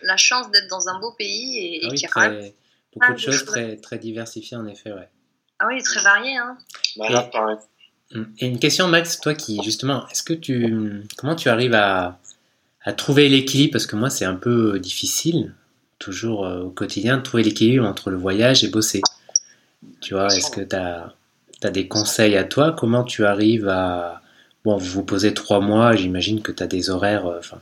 la, 0.04 0.18
chance 0.18 0.52
d'être 0.52 0.68
dans 0.68 0.88
un 0.88 1.00
beau 1.00 1.14
pays 1.14 1.58
et, 1.58 1.82
ah 1.84 1.90
qu'il 1.90 2.02
y 2.02 2.06
a 2.06 2.10
quand 2.10 2.22
même 2.22 2.52
beaucoup 2.96 3.14
de 3.14 3.18
choses, 3.18 3.44
très, 3.44 3.78
très 3.78 3.98
diversifiées 3.98 4.56
en 4.56 4.68
effet. 4.68 4.92
Ouais. 4.92 5.10
Ah 5.58 5.66
oui, 5.68 5.82
très 5.82 6.04
variées. 6.04 6.38
Hein. 6.38 6.58
Bah, 6.98 7.58
et 8.38 8.46
une 8.46 8.60
question, 8.60 8.88
Max, 8.88 9.20
toi 9.20 9.34
qui 9.34 9.60
justement, 9.64 10.08
est-ce 10.10 10.22
que 10.22 10.34
tu, 10.34 11.04
comment 11.18 11.36
tu 11.36 11.50
arrives 11.50 11.74
à, 11.74 12.20
à 12.84 12.94
trouver 12.94 13.30
l'équilibre? 13.30 13.72
Parce 13.72 13.88
que 13.88 13.96
moi, 13.96 14.12
c'est 14.12 14.26
un 14.26 14.36
peu 14.36 14.80
difficile, 14.80 15.56
toujours 15.98 16.46
euh, 16.46 16.62
au 16.62 16.70
quotidien, 16.70 17.18
de 17.18 17.24
trouver 17.24 17.42
l'équilibre 17.42 17.88
entre 17.88 18.12
le 18.12 18.18
voyage 18.18 18.64
et 18.64 18.68
bosser. 18.68 19.02
Tu 20.02 20.14
vois, 20.14 20.28
est-ce 20.28 20.52
que 20.52 20.62
tu 20.62 20.76
as, 20.76 21.72
des 21.72 21.88
conseils 21.88 22.36
à 22.38 22.44
toi? 22.44 22.76
Comment 22.78 23.04
tu 23.04 23.26
arrives 23.26 23.68
à... 23.68 24.22
Bon, 24.66 24.78
vous 24.78 24.90
vous 24.90 25.04
posez 25.04 25.34
trois 25.34 25.62
mois, 25.62 25.96
j'imagine 25.96 26.42
que 26.42 26.52
tu 26.52 26.64
as 26.64 26.68
des 26.68 26.90
horaires... 26.90 27.28
Euh, 27.28 27.40
enfin, 27.40 27.60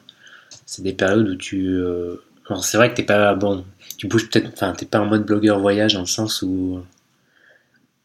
c'est 0.65 0.81
des 0.81 0.93
périodes 0.93 1.29
où 1.29 1.35
tu... 1.35 1.67
Euh, 1.67 2.15
c'est 2.61 2.77
vrai 2.77 2.89
que 2.89 2.95
t'es 2.95 3.03
pas... 3.03 3.35
Bon, 3.35 3.65
tu 3.97 4.07
bouges 4.07 4.29
peut-être... 4.29 4.49
Enfin, 4.53 4.73
t'es 4.73 4.85
pas 4.85 4.99
en 4.99 5.05
mode 5.05 5.25
blogueur 5.25 5.59
voyage 5.59 5.93
dans 5.93 6.01
le 6.01 6.05
sens 6.07 6.41
où... 6.41 6.81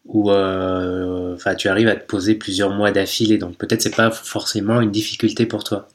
Où 0.07 0.31
euh, 0.31 1.35
enfin, 1.35 1.55
tu 1.55 1.69
arrives 1.69 1.89
à 1.89 1.95
te 1.95 2.05
poser 2.05 2.35
plusieurs 2.35 2.71
mois 2.71 2.91
d'affilée, 2.91 3.39
donc 3.39 3.57
peut-être 3.57 3.83
c'est 3.83 3.95
pas 3.95 4.11
forcément 4.11 4.81
une 4.81 4.91
difficulté 4.91 5.47
pour 5.47 5.63
toi. 5.63 5.89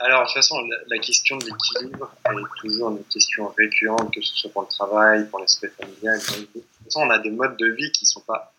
Alors, 0.00 0.22
de 0.22 0.26
toute 0.26 0.34
façon, 0.34 0.56
la, 0.86 0.98
question 0.98 1.36
de 1.38 1.44
l'équilibre 1.44 2.14
est 2.24 2.60
toujours 2.60 2.90
une 2.90 3.04
question 3.04 3.48
récurrente, 3.56 4.14
que 4.14 4.20
ce 4.20 4.34
soit 4.36 4.50
pour 4.50 4.62
le 4.62 4.68
travail, 4.68 5.28
pour 5.28 5.40
l'aspect 5.40 5.68
familial. 5.68 6.18
De 6.18 6.44
toute 6.44 6.64
façon, 6.84 7.00
on 7.00 7.10
a 7.10 7.18
des 7.18 7.30
modes 7.30 7.56
de 7.56 7.66
vie 7.66 7.90
qui 7.90 8.06
sont 8.06 8.20
pas, 8.20 8.54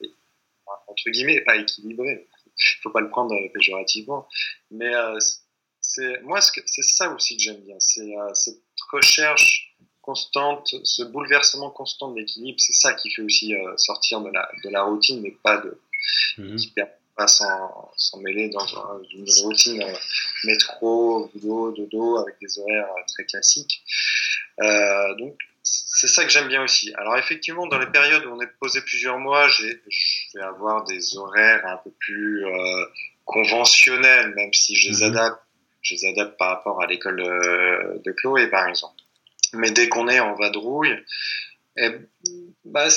entre 0.88 1.10
guillemets, 1.10 1.42
pas 1.42 1.56
équilibrés. 1.56 2.28
Il 2.44 2.82
faut 2.84 2.90
pas 2.90 3.00
le 3.00 3.10
prendre 3.10 3.34
péjorativement. 3.54 4.28
Mais 4.70 4.94
euh, 4.94 5.18
c'est 5.80 6.22
moi, 6.24 6.42
c'est 6.42 6.84
ça 6.84 7.10
aussi 7.14 7.38
que 7.38 7.44
j'aime 7.44 7.62
bien. 7.62 7.78
C'est 7.80 8.18
euh, 8.18 8.34
cette 8.34 8.62
recherche 8.92 9.78
constante, 10.02 10.76
ce 10.84 11.04
bouleversement 11.04 11.70
constant 11.70 12.12
de 12.12 12.20
l'équilibre. 12.20 12.60
C'est 12.60 12.74
ça 12.74 12.94
qui 12.94 13.10
fait 13.14 13.22
aussi 13.22 13.56
euh, 13.56 13.78
sortir 13.78 14.20
de 14.22 14.30
la, 14.30 14.50
de 14.66 14.70
la 14.70 14.84
routine, 14.84 15.22
mais 15.22 15.32
pas 15.42 15.58
de, 15.58 15.80
mmh 16.38 16.58
pas 17.20 17.28
s'en 17.28 18.20
mêler 18.20 18.50
dans 18.50 18.66
une 19.12 19.26
routine 19.44 19.84
euh, 19.84 19.94
métro, 20.46 21.30
boulot, 21.36 21.72
dodo, 21.74 22.18
avec 22.20 22.36
des 22.42 22.60
horaires 22.60 22.88
euh, 22.98 23.02
très 23.08 23.26
classiques. 23.26 23.84
Euh, 24.62 25.16
donc, 25.16 25.38
c'est 25.62 26.08
ça 26.08 26.24
que 26.24 26.30
j'aime 26.32 26.48
bien 26.48 26.64
aussi. 26.64 26.94
Alors 26.96 27.18
effectivement, 27.18 27.68
dans 27.68 27.78
les 27.78 27.88
périodes 27.88 28.26
où 28.26 28.30
on 28.30 28.42
est 28.42 28.52
posé 28.62 28.80
plusieurs 28.82 29.20
mois, 29.20 29.50
je 29.50 29.66
vais 30.34 30.42
avoir 30.42 30.86
des 30.86 31.18
horaires 31.18 31.66
un 31.68 31.78
peu 31.78 31.92
plus 32.00 32.46
conventionnels, 33.26 34.34
même 34.36 34.54
si 34.54 34.76
je 34.76 34.90
les 34.90 34.98
mhm. 35.06 35.12
adapte, 35.12 35.42
je 35.82 35.96
les 35.96 36.06
adapte 36.08 36.38
par 36.38 36.50
rapport 36.50 36.82
à 36.82 36.88
l'école 36.88 37.18
de, 37.18 38.02
de 38.02 38.12
Chloé, 38.14 38.48
par 38.48 38.68
exemple. 38.70 38.96
Mais 39.54 39.72
dès 39.72 39.90
qu'on 39.90 40.08
est 40.08 40.22
en 40.22 40.36
vadrouille, 40.36 40.98
eh, 41.76 41.92
bah, 42.64 42.90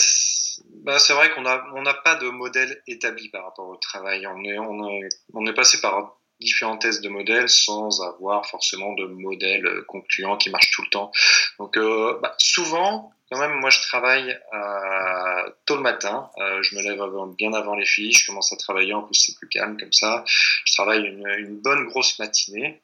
bah, 0.83 0.99
c'est 0.99 1.13
vrai 1.13 1.31
qu'on 1.33 1.43
n'a 1.43 1.65
on 1.75 1.85
pas 2.05 2.17
de 2.17 2.29
modèle 2.29 2.83
établi 2.87 3.29
par 3.29 3.45
rapport 3.45 3.69
au 3.69 3.77
travail. 3.77 4.27
On 4.27 4.45
est, 4.45 4.59
on 4.59 5.47
est, 5.47 5.53
passé 5.53 5.81
par 5.81 6.17
différents 6.41 6.77
tests 6.77 7.03
de 7.03 7.09
modèles 7.09 7.49
sans 7.49 8.03
avoir 8.03 8.47
forcément 8.47 8.93
de 8.95 9.05
modèle 9.05 9.85
concluant 9.87 10.37
qui 10.37 10.51
marche 10.51 10.71
tout 10.73 10.83
le 10.83 10.89
temps. 10.89 11.13
Donc 11.59 11.77
euh, 11.77 12.19
bah, 12.21 12.35
souvent, 12.39 13.13
quand 13.31 13.39
même, 13.39 13.53
moi 13.61 13.71
je 13.71 13.81
travaille 13.81 14.39
euh, 14.55 15.51
tôt 15.67 15.77
le 15.77 15.83
matin. 15.83 16.31
Euh, 16.39 16.63
je 16.63 16.75
me 16.75 16.83
lève 16.83 17.01
bien 17.37 17.53
avant 17.53 17.77
les 17.77 17.87
filles. 17.87 18.13
Je 18.13 18.27
commence 18.27 18.53
à 18.53 18.57
travailler. 18.57 18.93
En 18.93 19.03
plus, 19.03 19.15
c'est 19.15 19.37
plus 19.37 19.49
calme 19.49 19.77
comme 19.79 19.93
ça. 19.93 20.25
Je 20.27 20.73
travaille 20.73 21.07
une 21.07 21.61
bonne 21.61 21.85
grosse 21.85 22.19
matinée. 22.19 22.83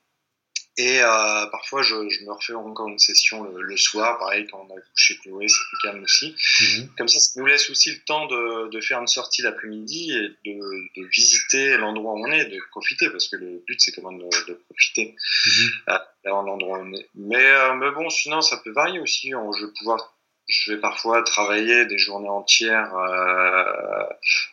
Et 0.78 1.02
euh, 1.02 1.46
parfois, 1.46 1.82
je, 1.82 2.08
je, 2.08 2.24
me 2.24 2.32
refais 2.32 2.54
encore 2.54 2.88
une 2.88 3.00
session 3.00 3.42
le, 3.42 3.76
soir, 3.76 4.16
pareil, 4.20 4.46
quand 4.46 4.64
on 4.70 4.76
a 4.76 4.80
couché 4.80 5.18
Chloé, 5.18 5.48
c'est 5.48 5.64
plus 5.68 5.78
calme 5.82 6.02
aussi. 6.04 6.36
Mhm. 6.60 6.88
Comme 6.96 7.08
ça, 7.08 7.18
ça 7.18 7.40
nous 7.40 7.46
laisse 7.46 7.68
aussi 7.68 7.90
le 7.90 7.98
temps 8.04 8.26
de, 8.26 8.70
de 8.70 8.80
faire 8.80 9.00
une 9.00 9.08
sortie 9.08 9.42
l'après-midi 9.42 10.12
et 10.12 10.52
de, 10.52 11.00
de 11.00 11.06
visiter 11.08 11.76
l'endroit 11.78 12.12
où 12.14 12.24
on 12.24 12.30
est, 12.30 12.44
de 12.44 12.60
profiter, 12.70 13.10
parce 13.10 13.26
que 13.26 13.34
le 13.34 13.60
but, 13.66 13.80
c'est 13.80 13.90
quand 13.90 14.08
même 14.08 14.20
de, 14.20 14.54
profiter 14.54 15.16
mhm. 15.46 15.70
euh, 15.88 15.98
l'endroit 16.26 16.78
où 16.78 16.82
on 16.82 16.92
est. 16.94 17.08
Mais, 17.16 17.44
euh, 17.44 17.74
mais 17.74 17.90
bon, 17.90 18.08
sinon, 18.08 18.40
ça 18.40 18.58
peut 18.58 18.70
varier 18.70 19.00
aussi. 19.00 19.30
Je 19.30 19.66
vais 19.66 19.72
pouvoir 19.76 20.14
je 20.48 20.72
vais 20.72 20.80
parfois 20.80 21.22
travailler 21.22 21.84
des 21.86 21.98
journées 21.98 22.28
entières 22.28 22.94
euh, 22.96 24.04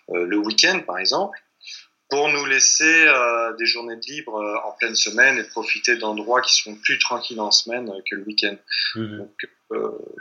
euh, 0.10 0.26
le 0.26 0.38
week-end, 0.38 0.82
par 0.86 0.98
exemple 1.00 1.40
pour 2.10 2.30
nous 2.30 2.46
laisser 2.46 3.06
euh, 3.08 3.54
des 3.58 3.66
journées 3.66 3.96
de 3.96 4.06
libre 4.06 4.36
euh, 4.36 4.68
en 4.68 4.74
pleine 4.74 4.96
semaine 4.96 5.38
et 5.40 5.44
profiter 5.44 5.98
d'endroits 5.98 6.42
qui 6.42 6.54
sont 6.62 6.76
plus 6.76 7.00
tranquilles 7.00 7.40
en 7.40 7.52
semaine 7.52 7.90
euh, 7.90 8.00
que 8.10 8.16
le 8.16 8.24
week-end. 8.24 8.56
Mhm. 8.96 9.18
Donc, 9.18 9.32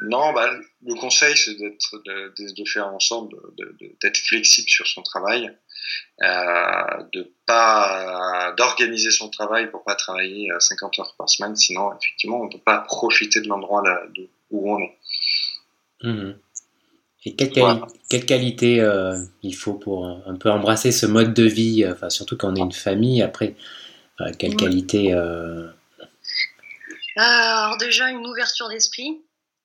non, 0.00 0.32
bah, 0.32 0.50
le 0.86 0.94
conseil, 0.94 1.36
c'est 1.36 1.54
d'être, 1.54 2.02
de, 2.06 2.32
de, 2.54 2.64
faire 2.68 2.88
ensemble, 2.88 3.36
d'être 4.02 4.16
flexible 4.16 4.68
sur 4.68 4.86
son 4.86 5.02
travail, 5.02 5.54
de 6.20 7.30
pas 7.46 8.54
d'organiser 8.56 9.10
son 9.10 9.28
travail 9.28 9.70
pour 9.70 9.84
pas 9.84 9.96
travailler 9.96 10.48
50 10.58 10.98
heures 10.98 11.14
par 11.18 11.28
semaine, 11.28 11.54
sinon 11.56 11.92
effectivement 11.92 12.40
on 12.40 12.48
peut 12.48 12.58
pas 12.64 12.78
profiter 12.78 13.42
de 13.42 13.48
l'endroit 13.48 13.82
où 14.50 14.74
on 14.74 14.80
est. 14.80 14.98
Mhm. 16.02 16.38
Et 17.26 17.34
quelle, 17.34 17.80
quelle 18.10 18.26
qualité 18.26 18.80
euh, 18.80 19.18
il 19.42 19.54
faut 19.54 19.74
pour 19.74 20.06
un, 20.06 20.36
peu 20.36 20.50
embrasser 20.50 20.92
ce 20.92 21.06
mode 21.06 21.32
de 21.32 21.44
vie, 21.44 21.82
euh, 21.82 21.92
enfin, 21.92 22.10
surtout 22.10 22.36
quand 22.36 22.52
on 22.52 22.56
est 22.56 22.60
une 22.60 22.72
famille, 22.72 23.22
après, 23.22 23.56
euh, 24.20 24.30
quelle 24.38 24.56
qualité 24.56 25.12
Alors 27.16 27.78
déjà 27.78 28.10
une 28.10 28.26
ouverture 28.26 28.68
d'esprit, 28.68 29.22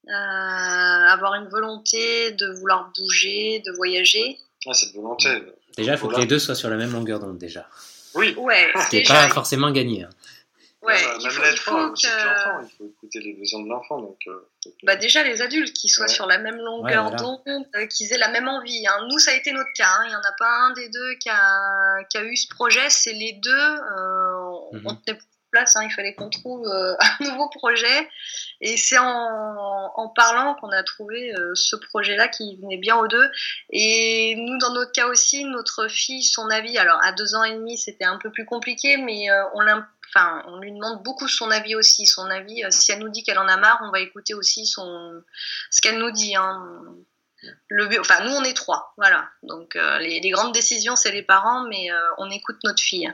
avoir 0.08 1.36
une 1.36 1.50
volonté 1.50 2.32
de 2.32 2.48
vouloir 2.60 2.92
bouger, 2.98 3.62
de 3.66 3.72
voyager. 3.74 4.38
Ah, 4.66 4.74
cette 4.74 4.94
volonté. 4.94 5.30
Déjà, 5.78 5.94
il 5.94 5.98
faut 5.98 6.08
que 6.08 6.20
les 6.20 6.26
deux 6.26 6.40
soient 6.40 6.56
sur 6.56 6.70
la 6.70 6.78
même 6.78 6.92
longueur 6.92 7.20
d'onde 7.20 7.38
déjà. 7.38 7.68
Oui. 8.16 8.34
Ouais, 8.38 8.72
Ce 8.76 8.90
qui 8.90 8.98
n'est 8.98 9.04
pas 9.04 9.30
forcément 9.30 9.72
gagné. 9.72 10.04
Hein. 10.04 10.10
Ouais, 10.82 10.96
il 11.20 11.30
faut, 11.30 11.44
il 11.44 11.58
faut 11.58 11.92
que... 11.92 12.64
il 12.64 12.78
faut 12.78 12.86
écouter 12.86 13.20
les 13.20 13.34
besoins 13.34 13.62
de 13.64 13.68
l'enfant. 13.68 14.00
Donc, 14.00 14.18
euh, 14.28 14.50
bah 14.84 14.96
déjà, 14.96 15.24
les 15.24 15.42
adultes 15.42 15.74
qui 15.74 15.90
soient 15.90 16.08
sur 16.08 16.26
la 16.26 16.38
même 16.38 16.58
longueur 16.58 17.12
d'onde, 17.12 17.42
euh, 17.76 17.86
qu'ils 17.88 18.14
aient 18.14 18.18
la 18.18 18.30
même 18.30 18.48
envie. 18.48 18.88
Hein. 18.88 19.08
Nous, 19.10 19.20
ça 19.20 19.32
a 19.32 19.34
été 19.34 19.52
notre 19.52 19.70
cas. 19.76 19.90
Hein. 19.90 20.04
Il 20.06 20.10
n'y 20.10 20.16
en 20.16 20.20
a 20.20 20.34
pas 20.38 20.50
un 20.50 20.74
des 20.74 20.88
deux 20.88 21.16
qui 21.16 21.30
a, 21.30 22.04
qui 22.10 22.18
a 22.18 22.24
eu 22.24 22.36
ce 22.38 22.48
projet. 22.48 22.90
C'est 22.90 23.14
les 23.14 23.34
deux. 23.34 23.52
Euh, 23.52 24.50
mm 24.72 24.82
On 24.86 24.96
tenait 24.96 25.20
place. 25.52 25.76
Hein. 25.76 25.84
Il 25.84 25.92
fallait 25.92 26.14
qu'on 26.14 26.30
trouve 26.30 26.66
euh, 26.68 26.96
un 27.20 27.26
nouveau 27.26 27.50
projet. 27.50 28.10
Et 28.62 28.78
c'est 28.78 28.98
en, 28.98 29.92
en, 29.96 30.08
parlant 30.10 30.56
qu'on 30.56 30.70
a 30.70 30.84
trouvé 30.84 31.34
ce 31.56 31.76
projet-là 31.76 32.30
qui 32.30 32.58
venait 32.62 32.78
bien 32.78 32.96
aux 32.98 33.08
deux. 33.08 33.30
Et 33.72 34.36
nous, 34.38 34.58
dans 34.60 34.74
notre 34.74 34.92
cas 34.94 35.08
aussi, 35.08 35.44
notre 35.44 35.90
fille, 35.90 36.24
son 36.24 36.50
avis. 36.50 36.78
Alors, 36.78 37.00
à 37.04 37.12
deux 37.12 37.36
ans 37.36 37.44
et 37.44 37.54
demi, 37.54 37.78
c'était 37.78 38.06
un 38.06 38.18
peu 38.18 38.32
plus 38.32 38.46
compliqué, 38.46 38.98
mais 38.98 39.28
on 39.54 39.62
l'a 39.62 39.88
enfin, 40.14 40.44
on 40.48 40.60
lui 40.60 40.72
demande 40.72 41.04
beaucoup 41.04 41.28
son 41.28 41.50
avis 41.52 41.76
aussi. 41.76 42.06
Son 42.06 42.26
avis, 42.26 42.64
euh, 42.64 42.72
si 42.72 42.92
elle 42.92 43.00
nous 43.00 43.10
dit 43.10 43.24
qu'elle 43.24 43.40
en 43.40 43.48
a 43.48 43.58
marre, 43.58 43.80
on 43.84 43.92
va 43.92 44.00
écouter 44.00 44.34
aussi 44.34 44.66
son, 44.66 45.22
ce 45.70 45.82
qu'elle 45.82 46.00
nous 46.00 46.12
dit. 46.12 46.36
Hein. 46.36 46.86
Le, 47.70 48.00
enfin, 48.00 48.24
nous, 48.26 48.32
on 48.32 48.44
est 48.44 48.54
trois, 48.54 48.94
voilà. 48.98 49.30
Donc, 49.44 49.76
euh, 49.76 50.00
les, 50.00 50.30
grandes 50.32 50.54
décisions, 50.54 50.96
c'est 50.96 51.12
les 51.12 51.24
parents, 51.24 51.68
mais 51.68 51.92
euh, 51.92 51.96
on 52.18 52.30
écoute 52.30 52.58
notre 52.64 52.82
fille. 52.82 53.12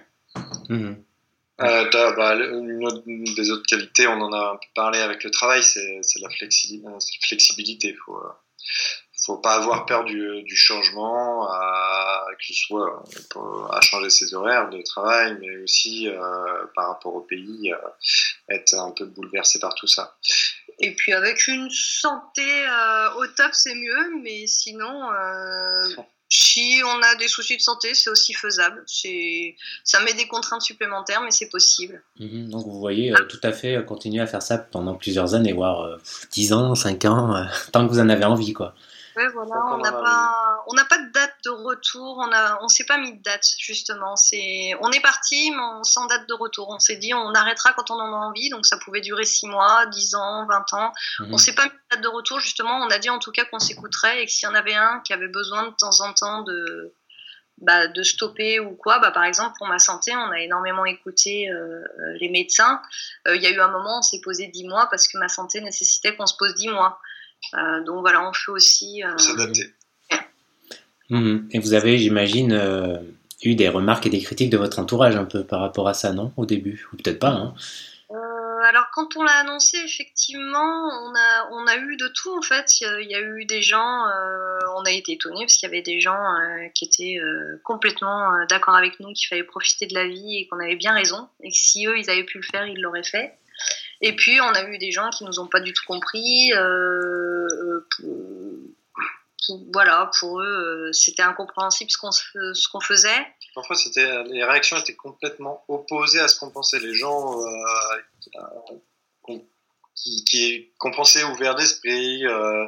Mmh. 0.69 0.93
Bah, 1.57 2.35
une, 2.35 3.23
des 3.35 3.51
autres 3.51 3.65
qualités, 3.67 4.07
on 4.07 4.19
en 4.19 4.33
a 4.33 4.51
un 4.53 4.55
peu 4.55 4.67
parlé 4.73 4.99
avec 4.99 5.23
le 5.23 5.31
travail, 5.31 5.63
c'est 5.63 6.01
la 6.19 6.29
flexibilité. 6.29 7.89
Il 7.89 7.97
faut, 7.97 8.19
faut 9.25 9.37
pas 9.37 9.55
avoir 9.55 9.85
peur 9.85 10.03
du, 10.03 10.43
du 10.43 10.55
changement, 10.55 11.49
à, 11.49 12.25
que 12.37 12.45
ce 12.45 12.53
soit 12.53 13.03
à 13.71 13.81
changer 13.81 14.09
ses 14.09 14.33
horaires 14.35 14.69
de 14.69 14.81
travail, 14.83 15.37
mais 15.39 15.57
aussi 15.57 16.07
euh, 16.07 16.17
par 16.75 16.89
rapport 16.89 17.15
au 17.15 17.21
pays, 17.21 17.73
euh, 17.73 18.53
être 18.53 18.75
un 18.75 18.91
peu 18.91 19.05
bouleversé 19.05 19.59
par 19.59 19.73
tout 19.75 19.87
ça. 19.87 20.15
Et 20.79 20.93
puis 20.93 21.13
avec 21.13 21.47
une 21.47 21.69
santé 21.71 22.67
euh, 22.67 23.13
au 23.15 23.27
top, 23.27 23.49
c'est 23.53 23.73
mieux, 23.73 24.21
mais 24.21 24.45
sinon, 24.45 25.09
si 26.29 26.81
on 26.85 27.01
a 27.01 27.15
des 27.15 27.27
soucis 27.27 27.57
de 27.57 27.61
santé, 27.61 27.95
c'est 27.95 28.11
aussi 28.11 28.33
faisable. 28.33 28.83
C'est, 28.85 29.55
ça 29.83 30.01
met 30.01 30.13
des 30.13 30.27
contraintes 30.27 30.61
supplémentaires, 30.61 31.21
mais 31.21 31.31
c'est 31.31 31.49
possible. 31.49 32.03
Mhm. 32.19 32.49
donc 32.49 32.65
vous 32.65 32.79
voyez, 32.79 33.11
tout 33.29 33.41
à 33.41 33.51
fait 33.51 33.83
continuer 33.85 34.21
à 34.21 34.27
faire 34.27 34.43
ça 34.43 34.59
pendant 34.59 34.93
plusieurs 34.93 35.33
années, 35.33 35.53
voire 35.53 35.97
10 36.31 36.53
ans, 36.53 36.75
5 36.75 37.05
ans, 37.05 37.47
tant 37.71 37.87
que 37.87 37.91
vous 37.91 37.99
en 37.99 38.09
avez 38.09 38.25
envie, 38.25 38.53
quoi. 38.53 38.75
Ouais, 39.15 39.27
voilà, 39.29 39.55
on 39.71 39.77
n'a 39.77 39.91
pas, 39.91 40.63
on 40.67 40.73
n'a 40.73 40.83
pas 40.85 40.97
de 40.97 41.11
date 41.11 41.35
de 41.45 41.49
retour, 41.49 42.17
on 42.17 42.31
a, 42.33 42.59
on 42.61 42.67
s'est 42.67 42.83
pas 42.83 42.97
mis 42.97 43.17
de 43.17 43.23
date 43.23 43.45
justement. 43.59 44.15
C'est, 44.17 44.73
on 44.81 44.91
est 44.91 44.99
parti, 44.99 45.51
mais 45.51 45.83
sans 45.83 46.05
date 46.07 46.27
de 46.27 46.33
retour. 46.33 46.69
On 46.69 46.79
s'est 46.79 46.97
dit, 46.97 47.13
on 47.13 47.33
arrêtera 47.33 47.71
quand 47.73 47.91
on 47.91 47.95
en 47.95 48.13
a 48.13 48.25
envie, 48.27 48.49
donc 48.49 48.65
ça 48.65 48.77
pouvait 48.77 49.01
durer 49.01 49.23
6 49.23 49.47
mois, 49.47 49.85
10 49.85 50.15
ans, 50.15 50.45
20 50.47 50.73
ans. 50.73 50.91
Mhm. 51.19 51.33
On 51.33 51.37
s'est 51.37 51.55
pas 51.55 51.63
mis 51.63 51.69
de 51.69 51.75
date 51.91 52.01
de 52.01 52.07
retour 52.09 52.39
justement. 52.41 52.77
On 52.77 52.89
a 52.89 52.99
dit 52.99 53.09
en 53.09 53.19
tout 53.19 53.31
cas 53.31 53.45
qu'on 53.45 53.59
s'écouterait 53.59 54.23
et 54.23 54.25
que 54.25 54.31
s'il 54.31 54.49
y 54.49 54.51
en 54.51 54.55
avait 54.55 54.75
un 54.75 54.99
qui 55.05 55.13
avait 55.13 55.29
besoin 55.29 55.67
de 55.67 55.75
temps 55.75 56.01
en 56.01 56.13
temps 56.13 56.41
de, 56.41 56.93
bah, 57.59 57.87
de 57.87 58.03
stopper 58.03 58.59
ou 58.59 58.75
quoi, 58.75 58.99
bah, 58.99 59.11
par 59.11 59.23
exemple 59.23 59.55
pour 59.57 59.67
ma 59.67 59.79
santé, 59.79 60.13
on 60.13 60.29
a 60.31 60.41
énormément 60.41 60.83
écouté 60.85 61.49
euh, 61.49 61.81
les 62.19 62.29
médecins. 62.29 62.81
Euh, 63.27 63.35
il 63.37 63.41
y 63.41 63.47
a 63.47 63.49
eu 63.49 63.61
un 63.61 63.69
moment, 63.69 63.99
on 63.99 64.01
s'est 64.01 64.19
posé 64.21 64.47
10 64.47 64.67
mois 64.67 64.87
parce 64.89 65.07
que 65.07 65.17
ma 65.17 65.29
santé 65.29 65.61
nécessitait 65.61 66.15
qu'on 66.17 66.27
se 66.27 66.35
pose 66.35 66.53
10 66.55 66.67
mois. 66.69 66.99
Euh, 67.53 67.83
donc 67.83 68.01
voilà, 68.01 68.27
on 68.27 68.33
fait 68.33 68.51
aussi. 68.51 69.03
Euh, 69.03 69.17
S'adapter. 69.17 69.73
Mhm. 71.09 71.49
Et 71.51 71.59
vous 71.59 71.73
avez, 71.73 71.97
j'imagine, 71.97 72.51
euh, 72.51 72.97
eu 73.43 73.55
des 73.55 73.69
remarques 73.69 74.07
et 74.07 74.09
des 74.09 74.21
critiques 74.21 74.49
de 74.49 74.57
votre 74.57 74.79
entourage 74.79 75.15
un 75.15 75.25
peu 75.25 75.43
par 75.43 75.59
rapport 75.59 75.87
à 75.87 75.93
ça, 75.93 76.13
non 76.13 76.31
Au 76.35 76.45
début? 76.45 76.87
Ou 76.91 76.97
peut-être 76.97 77.19
pas, 77.19 77.29
hein? 77.29 77.53
Alors 78.67 78.87
quand 78.93 79.15
on 79.15 79.21
l'a 79.21 79.41
annoncé, 79.41 79.77
effectivement, 79.85 80.57
on 80.59 81.13
a, 81.13 81.49
on 81.51 81.67
a 81.67 81.77
eu 81.77 81.97
de 81.97 82.07
tout 82.07 82.35
en 82.35 82.41
fait. 82.41 82.81
Il 82.81 83.07
y 83.07 83.13
a, 83.13 83.21
eu 83.21 83.45
des 83.45 83.61
gens, 83.61 84.05
on 84.75 84.83
a 84.85 84.91
été 84.91 85.11
étonnés 85.11 85.41
parce 85.41 85.57
qu'il 85.57 85.69
y 85.69 85.71
avait 85.71 85.83
des 85.83 85.99
gens 85.99 86.17
qui 86.73 86.85
étaient 86.85 87.19
complètement 87.63 88.43
d'accord 88.49 88.75
avec 88.75 88.99
nous 88.99 89.13
qu'il 89.13 89.27
fallait 89.27 89.43
profiter 89.43 89.85
de 89.85 89.93
la 89.93 90.07
vie 90.07 90.37
et 90.37 90.47
qu'on 90.47 90.59
avait 90.59 90.75
bien 90.75 90.93
raison 90.93 91.29
et 91.43 91.51
que 91.51 91.55
si 91.55 91.85
eux 91.85 91.95
ils 91.95 92.09
avaient 92.09 92.23
pu 92.23 92.39
le 92.39 92.43
faire, 92.43 92.65
ils 92.65 92.81
l'auraient 92.81 93.03
fait. 93.03 93.37
Et 94.01 94.15
puis, 94.15 94.39
on 94.41 94.53
a 94.53 94.63
eu 94.63 94.77
des 94.77 94.91
gens 94.91 95.09
qui 95.09 95.23
nous 95.23 95.39
ont 95.39 95.47
pas 95.47 95.59
du 95.59 95.73
tout 95.73 95.83
compris. 95.87 96.53
Euh, 96.53 97.47
euh, 98.03 98.75
voilà, 99.73 100.11
pour 100.19 100.41
eux, 100.41 100.87
euh, 100.87 100.93
c'était 100.93 101.21
incompréhensible 101.21 101.91
ce 101.91 102.67
qu'on 102.67 102.81
faisait. 102.81 103.27
parfois 103.53 103.75
c'était 103.75 104.23
les 104.23 104.43
réactions 104.43 104.77
étaient 104.77 104.95
complètement 104.95 105.63
opposées 105.67 106.19
à 106.19 106.27
ce 106.27 106.39
qu'on 106.39 106.49
pensait. 106.49 106.79
Les 106.79 106.95
gens 106.95 107.39
qui, 109.95 110.23
qui, 110.25 110.69
ont 110.81 110.91
pensé 110.91 111.23
ouvert 111.23 111.55
d'esprit, 111.55 112.27
euh, 112.27 112.65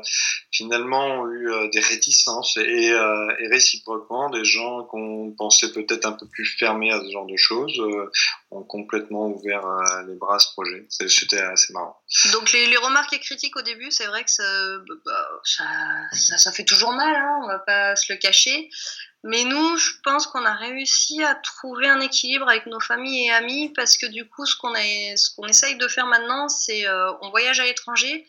finalement 0.52 1.06
ont 1.06 1.28
eu 1.28 1.52
euh, 1.52 1.70
des 1.70 1.80
réticences 1.80 2.58
et, 2.58 2.92
euh, 2.92 3.36
et, 3.40 3.48
réciproquement, 3.48 4.30
des 4.32 4.44
gens 4.44 4.84
qu'on 4.86 5.34
pensait 5.38 5.72
peut-être 5.72 6.06
un 6.06 6.14
peu 6.14 6.26
plus 6.28 6.46
fermés 6.46 6.92
à 6.92 7.00
ce 7.00 7.12
genre 7.12 7.28
de 7.28 7.38
choses 7.38 7.80
euh, 7.80 8.10
ont 8.50 8.64
complètement 8.64 9.28
ouvert 9.28 9.66
euh, 9.66 10.04
les 10.08 10.16
bras 10.16 10.38
à 10.38 10.40
ce 10.40 10.52
projet. 10.54 10.88
C'était 10.90 11.40
assez 11.40 11.74
marrant. 11.74 12.02
Donc 12.32 12.52
les, 12.54 12.66
les, 12.66 12.78
remarques 12.78 13.14
et 13.14 13.20
critiques 13.20 13.56
au 13.56 13.62
début, 13.62 13.92
c'est 13.92 14.08
vrai 14.08 14.24
que 14.24 14.32
ça, 14.32 14.44
bah, 15.06 15.30
ça, 15.44 15.64
ça, 16.14 16.38
ça, 16.38 16.52
fait 16.52 16.66
toujours 16.66 16.94
mal, 16.94 17.16
hein, 17.16 17.40
on 17.44 17.48
va 17.48 17.60
pas 17.60 17.96
se 17.96 18.12
le 18.12 18.18
cacher. 18.18 18.70
Mais 19.24 19.44
nous, 19.44 19.78
je 19.78 19.92
pense 20.04 20.28
qu'on 20.28 20.46
a 20.46 20.54
réussi 20.54 21.24
à 21.24 21.36
trouver 21.36 21.88
un 21.88 22.00
équilibre 22.00 22.48
avec 22.48 22.66
nos 22.68 22.80
familles 22.80 23.28
et 23.28 23.32
amis 23.32 23.70
parce 23.76 23.98
que 23.98 24.06
du 24.06 24.28
coup, 24.28 24.46
ce 24.46 24.56
qu'on 24.56 24.74
qu'on 24.74 25.48
essaye 25.48 25.76
de 25.76 25.88
faire 25.88 26.06
maintenant, 26.06 26.48
c'est 26.50 26.88
euh, 26.88 27.12
on 27.22 27.30
voyage 27.30 27.60
à 27.60 27.66
l'étranger, 27.66 28.26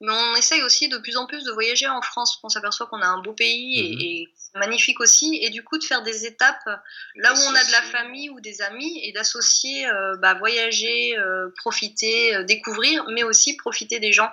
mais 0.00 0.12
on 0.12 0.34
essaye 0.34 0.62
aussi 0.62 0.88
de 0.88 0.98
plus 0.98 1.16
en 1.16 1.26
plus 1.26 1.44
de 1.44 1.52
voyager 1.52 1.86
en 1.86 2.02
France. 2.02 2.40
On 2.42 2.48
s'aperçoit 2.48 2.86
qu'on 2.86 3.00
a 3.02 3.06
un 3.06 3.22
beau 3.22 3.32
pays 3.32 3.78
et, 3.78 3.96
mmh. 3.96 4.00
et 4.00 4.28
magnifique 4.58 5.00
aussi, 5.00 5.38
et 5.40 5.50
du 5.50 5.62
coup 5.62 5.78
de 5.78 5.84
faire 5.84 6.02
des 6.02 6.26
étapes 6.26 6.68
là 7.14 7.32
où 7.32 7.38
on 7.48 7.54
a 7.54 7.64
de 7.64 7.72
la 7.72 7.82
famille 7.82 8.28
ou 8.28 8.40
des 8.40 8.62
amis 8.62 9.00
et 9.04 9.12
d'associer 9.12 9.86
euh, 9.86 10.16
bah, 10.16 10.34
voyager, 10.34 11.16
euh, 11.18 11.50
profiter, 11.56 12.44
découvrir, 12.44 13.06
mais 13.10 13.22
aussi 13.22 13.56
profiter 13.56 14.00
des 14.00 14.12
gens. 14.12 14.30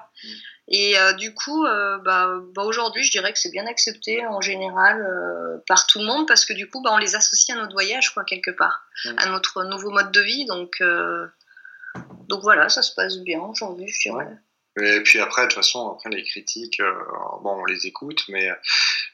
Et 0.71 0.97
euh, 0.99 1.13
du 1.13 1.33
coup, 1.33 1.65
euh, 1.65 1.97
bah, 1.97 2.29
bah, 2.53 2.61
aujourd'hui, 2.61 3.03
je 3.03 3.09
dirais 3.09 3.33
que 3.33 3.39
c'est 3.39 3.51
bien 3.51 3.65
accepté 3.65 4.25
en 4.27 4.39
général 4.39 5.01
euh, 5.01 5.57
par 5.67 5.87
tout 5.87 5.97
le 5.97 6.05
monde 6.05 6.27
parce 6.27 6.45
que 6.45 6.53
du 6.53 6.69
coup, 6.69 6.81
bah, 6.81 6.91
on 6.93 6.97
les 6.97 7.15
associe 7.15 7.57
à 7.57 7.59
notre 7.59 7.73
voyage, 7.73 8.13
quoi, 8.13 8.23
quelque 8.23 8.51
part, 8.51 8.85
mmh. 9.03 9.09
à 9.17 9.25
notre 9.29 9.63
nouveau 9.63 9.89
mode 9.89 10.11
de 10.11 10.21
vie. 10.21 10.45
Donc, 10.45 10.83
donc 12.27 12.41
voilà, 12.43 12.69
ça 12.69 12.83
se 12.83 12.93
passe 12.93 13.17
bien 13.17 13.39
aujourd'hui, 13.39 13.87
je 13.87 14.09
dirais. 14.09 14.27
Et 14.79 15.01
puis 15.01 15.19
après, 15.19 15.41
de 15.41 15.47
toute 15.47 15.55
façon, 15.55 15.89
après 15.89 16.11
les 16.11 16.23
critiques, 16.23 16.79
bon, 17.41 17.61
on 17.61 17.65
les 17.65 17.87
écoute, 17.87 18.23
mais 18.29 18.47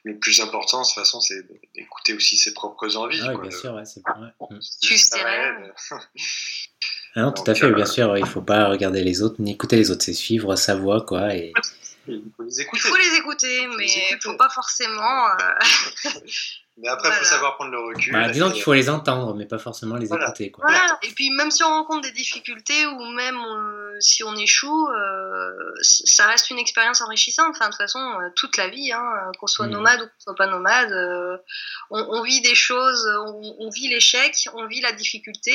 le 0.03 0.19
plus 0.19 0.41
important, 0.41 0.81
de 0.81 0.85
toute 0.85 0.95
façon, 0.95 1.21
c'est 1.21 1.47
d'écouter 1.73 2.13
aussi 2.13 2.37
ses 2.37 2.53
propres 2.53 2.97
envies. 2.97 3.21
Ah 3.23 3.33
oui, 3.33 3.47
bien 3.47 3.57
sûr, 3.57 3.73
ouais, 3.73 3.85
c'est 3.85 4.01
vrai. 4.05 4.33
Tu 4.81 4.97
sais 4.97 5.23
ah 7.15 7.21
non, 7.21 7.31
tout 7.31 7.49
à 7.49 7.55
fait, 7.55 7.71
bien 7.71 7.85
euh, 7.85 7.87
sûr, 7.87 8.17
il 8.17 8.25
faut 8.25 8.41
pas 8.41 8.67
regarder 8.67 9.03
les 9.03 9.21
autres 9.21 9.35
ni 9.39 9.53
écouter 9.53 9.77
les 9.77 9.89
autres, 9.89 10.03
c'est 10.03 10.13
suivre 10.13 10.55
sa 10.55 10.75
voix, 10.75 11.01
quoi. 11.01 11.33
Et... 11.33 11.53
Il 12.07 12.21
faut 12.35 12.43
les 12.43 12.61
écouter. 12.61 12.81
Il 12.83 12.89
faut 12.89 12.97
les 12.97 13.17
écouter, 13.17 13.67
mais 13.77 13.85
il 13.85 14.17
faut 14.21 14.37
pas 14.37 14.49
forcément. 14.49 15.27
Mais 16.77 16.89
après, 16.89 17.07
il 17.07 17.11
voilà. 17.11 17.23
faut 17.23 17.29
savoir 17.29 17.55
prendre 17.55 17.71
le 17.71 17.79
recul. 17.79 18.11
Bah, 18.11 18.29
disons 18.29 18.51
qu'il 18.51 18.61
faut 18.61 18.73
les 18.73 18.89
entendre, 18.89 19.33
mais 19.33 19.45
pas 19.45 19.57
forcément 19.57 19.95
les 19.95 20.07
voilà. 20.07 20.25
écouter. 20.25 20.51
Quoi. 20.51 20.65
Voilà. 20.67 20.99
Et 21.03 21.11
puis, 21.13 21.29
même 21.29 21.49
si 21.49 21.63
on 21.63 21.69
rencontre 21.69 22.01
des 22.01 22.11
difficultés 22.11 22.85
ou 22.85 23.11
même 23.11 23.37
euh, 23.37 23.95
si 24.01 24.25
on 24.25 24.35
échoue, 24.35 24.87
euh, 24.89 25.73
ça 25.81 26.27
reste 26.27 26.49
une 26.49 26.59
expérience 26.59 26.99
enrichissante. 26.99 27.47
Enfin, 27.51 27.67
de 27.67 27.71
toute 27.71 27.77
façon, 27.77 27.99
euh, 27.99 28.29
toute 28.35 28.57
la 28.57 28.67
vie, 28.67 28.91
hein, 28.91 29.31
qu'on 29.39 29.47
soit 29.47 29.67
mmh. 29.67 29.71
nomade 29.71 30.01
ou 30.01 30.05
qu'on 30.05 30.19
soit 30.19 30.35
pas 30.35 30.47
nomade, 30.47 30.91
euh, 30.91 31.37
on, 31.91 31.99
on, 32.09 32.21
vit 32.23 32.41
des 32.41 32.55
choses, 32.55 33.09
on, 33.25 33.55
on 33.59 33.69
vit 33.69 33.87
l'échec, 33.87 34.35
on 34.53 34.67
vit 34.67 34.81
la 34.81 34.91
difficulté, 34.91 35.51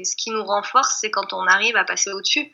et 0.00 0.04
ce 0.04 0.16
qui 0.16 0.30
nous 0.30 0.44
renforce, 0.44 0.98
c'est 1.02 1.10
quand 1.10 1.34
on 1.34 1.46
arrive 1.46 1.76
à 1.76 1.84
passer 1.84 2.10
au-dessus. 2.12 2.50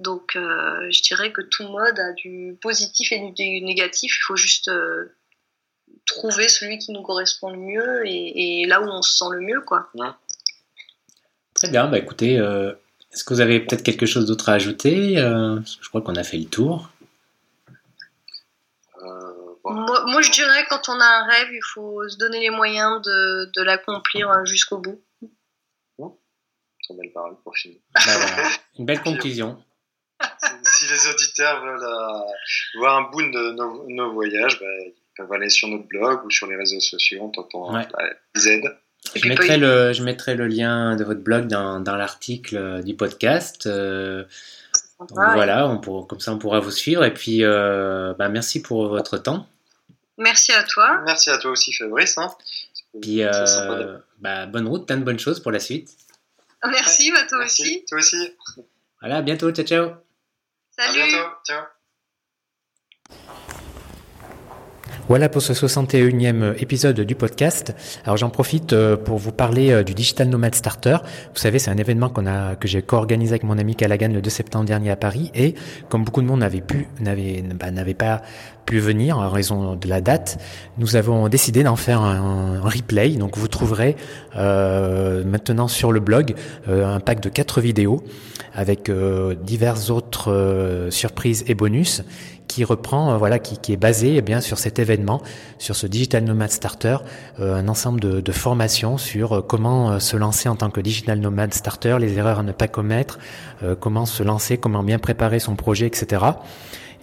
Donc, 0.00 0.34
euh, 0.34 0.90
je 0.90 1.02
dirais 1.02 1.30
que 1.30 1.42
tout 1.42 1.64
mode 1.64 1.98
a 1.98 2.12
du 2.14 2.56
positif 2.62 3.12
et 3.12 3.18
du 3.18 3.60
négatif. 3.60 4.16
Il 4.16 4.22
faut 4.22 4.36
juste 4.36 4.68
euh, 4.68 5.14
trouver 6.10 6.48
celui 6.48 6.78
qui 6.78 6.92
nous 6.92 7.02
correspond 7.02 7.50
le 7.50 7.58
mieux 7.58 8.06
et, 8.06 8.62
et, 8.62 8.66
là 8.66 8.80
où 8.80 8.84
on 8.84 9.02
se 9.02 9.16
sent 9.16 9.26
le 9.32 9.40
mieux, 9.40 9.60
quoi. 9.60 9.88
Ouais. 9.94 10.08
Très 11.54 11.70
bien. 11.70 11.88
Bah, 11.88 11.98
écoutez, 11.98 12.38
euh, 12.38 12.72
est-ce 13.12 13.24
que 13.24 13.34
vous 13.34 13.40
avez 13.40 13.60
peut-être 13.60 13.82
quelque 13.82 14.06
chose 14.06 14.26
d'autre 14.26 14.48
à 14.48 14.54
ajouter 14.54 15.18
euh, 15.18 15.58
Je 15.80 15.88
crois 15.88 16.00
qu'on 16.02 16.16
a 16.16 16.24
fait 16.24 16.38
le 16.38 16.46
tour. 16.46 16.90
Bon. 19.62 19.72
Moi, 19.72 20.04
moi, 20.06 20.22
je 20.22 20.30
dirais 20.30 20.64
quand 20.68 20.88
on 20.88 20.98
a 20.98 21.04
un 21.04 21.26
rêve, 21.26 21.48
il 21.52 21.64
faut 21.74 22.08
se 22.08 22.16
donner 22.16 22.40
les 22.40 22.50
moyens 22.50 23.02
de, 23.02 23.50
de 23.54 23.62
l'accomplir 23.62 24.44
jusqu'au 24.46 24.78
bout. 24.78 25.00
Très 25.98 26.96
belle 26.96 27.12
parole 27.12 27.36
pour 27.44 27.56
finir. 27.56 27.78
Bah, 27.94 28.00
voilà. 28.04 28.48
Une 28.78 28.86
belle 28.86 29.02
conclusion 29.02 29.62
si 30.80 30.86
les 30.86 31.08
auditeurs 31.08 31.62
veulent 31.62 31.82
euh, 31.82 32.78
voir 32.78 32.98
un 32.98 33.10
bout 33.10 33.22
de 33.22 33.52
nos, 33.52 33.88
nos 33.88 34.12
voyages, 34.12 34.58
bah, 34.60 34.66
ils 34.86 34.94
peuvent 35.16 35.32
aller 35.32 35.50
sur 35.50 35.68
notre 35.68 35.86
blog 35.88 36.24
ou 36.24 36.30
sur 36.30 36.46
les 36.46 36.56
réseaux 36.56 36.80
sociaux 36.80 37.22
en 37.22 37.28
tapant 37.30 37.74
Ouais. 37.74 37.86
bah, 37.92 38.04
Z. 38.36 38.48
Je 39.16 39.28
mettrai, 39.28 39.56
le, 39.56 39.92
je 39.92 40.02
mettrai 40.02 40.34
le 40.34 40.46
lien 40.46 40.94
de 40.94 41.04
votre 41.04 41.20
blog 41.20 41.46
dans, 41.46 41.80
dans 41.80 41.96
l'article 41.96 42.82
du 42.84 42.94
podcast. 42.94 43.66
Euh, 43.66 44.24
donc 44.98 45.12
voilà, 45.12 45.66
on 45.66 45.78
pour, 45.78 46.06
comme 46.06 46.20
ça 46.20 46.32
on 46.32 46.38
pourra 46.38 46.60
vous 46.60 46.70
suivre. 46.70 47.04
Et 47.04 47.14
puis, 47.14 47.42
euh, 47.42 48.12
bah, 48.18 48.28
merci 48.28 48.60
pour 48.60 48.88
votre 48.88 49.16
temps. 49.16 49.46
Merci 50.18 50.52
à 50.52 50.62
toi. 50.64 51.00
Merci 51.06 51.30
à 51.30 51.38
toi 51.38 51.52
aussi, 51.52 51.72
Fabrice. 51.72 52.18
Hein. 52.18 52.30
Puis, 53.00 53.22
euh, 53.22 53.96
bah, 54.18 54.44
bonne 54.46 54.68
route, 54.68 54.86
plein 54.86 54.98
de 54.98 55.04
bonnes 55.04 55.18
choses 55.18 55.40
pour 55.40 55.50
la 55.50 55.60
suite. 55.60 55.88
Merci, 56.62 57.10
bah, 57.10 57.24
toi 57.26 57.38
Merci. 57.38 57.62
aussi. 57.62 57.84
Toi 57.88 57.98
aussi. 57.98 58.32
Voilà, 59.00 59.16
à 59.16 59.22
bientôt, 59.22 59.50
ciao, 59.50 59.64
ciao. 59.64 59.90
Salut. 60.78 61.00
À 61.00 61.06
bientôt. 61.06 61.28
Ciao. 61.46 61.79
Voilà 65.10 65.28
pour 65.28 65.42
ce 65.42 65.52
61e 65.52 66.54
épisode 66.62 67.00
du 67.00 67.16
podcast. 67.16 67.74
Alors 68.04 68.16
j'en 68.16 68.30
profite 68.30 68.72
euh, 68.72 68.96
pour 68.96 69.18
vous 69.18 69.32
parler 69.32 69.72
euh, 69.72 69.82
du 69.82 69.92
Digital 69.92 70.28
Nomad 70.28 70.54
Starter. 70.54 70.98
Vous 71.34 71.40
savez, 71.40 71.58
c'est 71.58 71.72
un 71.72 71.78
événement 71.78 72.10
que 72.10 72.68
j'ai 72.68 72.80
co-organisé 72.80 73.32
avec 73.32 73.42
mon 73.42 73.58
ami 73.58 73.74
Callaghan 73.74 74.10
le 74.12 74.22
2 74.22 74.30
septembre 74.30 74.66
dernier 74.66 74.88
à 74.88 74.94
Paris 74.94 75.32
et 75.34 75.56
comme 75.88 76.04
beaucoup 76.04 76.22
de 76.22 76.28
monde 76.28 76.38
bah, 76.38 77.70
n'avait 77.72 77.94
pas 77.94 78.22
pu 78.66 78.78
venir 78.78 79.18
en 79.18 79.28
raison 79.28 79.74
de 79.74 79.88
la 79.88 80.00
date, 80.00 80.38
nous 80.78 80.94
avons 80.94 81.28
décidé 81.28 81.64
d'en 81.64 81.74
faire 81.74 82.02
un, 82.02 82.60
replay. 82.60 83.08
Donc 83.16 83.36
vous 83.36 83.48
trouverez 83.48 83.96
euh, 84.36 85.24
maintenant 85.24 85.66
sur 85.66 85.90
le 85.90 85.98
blog 85.98 86.36
un 86.68 87.00
pack 87.00 87.18
de 87.18 87.30
quatre 87.30 87.60
vidéos 87.60 88.04
avec 88.54 88.88
euh, 88.88 89.34
diverses 89.34 89.90
autres 89.90 90.88
surprises 90.90 91.44
et 91.46 91.54
bonus 91.54 92.02
qui 92.50 92.64
reprend, 92.64 93.12
euh, 93.12 93.16
voilà, 93.16 93.38
qui, 93.38 93.58
qui, 93.58 93.72
est 93.72 93.76
basé 93.76 94.16
eh 94.16 94.22
bien 94.22 94.40
sur 94.40 94.58
cet 94.58 94.80
événement, 94.80 95.22
sur 95.58 95.76
ce 95.76 95.86
Digital 95.86 96.24
Nomad 96.24 96.50
Starter, 96.50 96.96
euh, 97.38 97.54
un 97.54 97.68
ensemble 97.68 98.00
de, 98.00 98.20
de, 98.20 98.32
formations 98.32 98.98
sur 98.98 99.32
euh, 99.32 99.40
comment 99.40 100.00
se 100.00 100.16
lancer 100.16 100.48
en 100.48 100.56
tant 100.56 100.68
que 100.70 100.80
Digital 100.80 101.20
Nomad 101.20 101.54
Starter, 101.54 101.98
les 102.00 102.18
erreurs 102.18 102.40
à 102.40 102.42
ne 102.42 102.52
pas 102.52 102.68
commettre, 102.68 103.18
comment 103.78 104.06
se 104.06 104.22
lancer, 104.22 104.58
comment 104.58 104.82
bien 104.82 104.98
préparer 104.98 105.38
son 105.38 105.54
projet, 105.54 105.86
etc. 105.86 106.24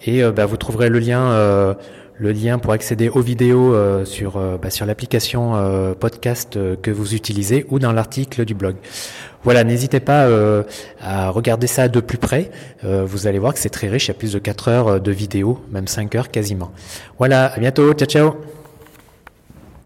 Et 0.05 0.23
bah, 0.31 0.45
vous 0.45 0.57
trouverez 0.57 0.89
le 0.89 0.99
lien 0.99 1.75
le 2.19 2.31
lien 2.31 2.57
pour 2.59 2.73
accéder 2.73 3.09
aux 3.09 3.21
vidéos 3.21 3.73
euh, 3.73 4.05
sur, 4.05 4.39
bah, 4.59 4.69
sur 4.69 4.85
l'application 4.85 5.55
euh, 5.55 5.93
podcast 5.93 6.57
que 6.81 6.91
vous 6.91 7.15
utilisez 7.15 7.65
ou 7.69 7.79
dans 7.79 7.93
l'article 7.93 8.45
du 8.45 8.53
blog. 8.53 8.75
Voilà, 9.47 9.63
n'hésitez 9.63 10.01
pas 10.01 10.27
à 11.01 11.29
regarder 11.29 11.67
ça 11.67 11.87
de 11.87 12.01
plus 12.01 12.17
près. 12.17 12.51
vous 12.83 13.27
allez 13.27 13.39
voir 13.39 13.53
que 13.53 13.59
c'est 13.59 13.69
très 13.69 13.87
riche, 13.87 14.07
il 14.07 14.09
y 14.09 14.11
a 14.11 14.13
plus 14.13 14.33
de 14.33 14.39
4 14.39 14.67
heures 14.67 14.99
de 14.99 15.11
vidéos, 15.13 15.61
même 15.71 15.87
5 15.87 16.15
heures 16.15 16.31
quasiment. 16.31 16.69
Voilà, 17.17 17.53
à 17.53 17.57
bientôt, 17.57 17.93
ciao 17.93 18.09
ciao 18.09 18.56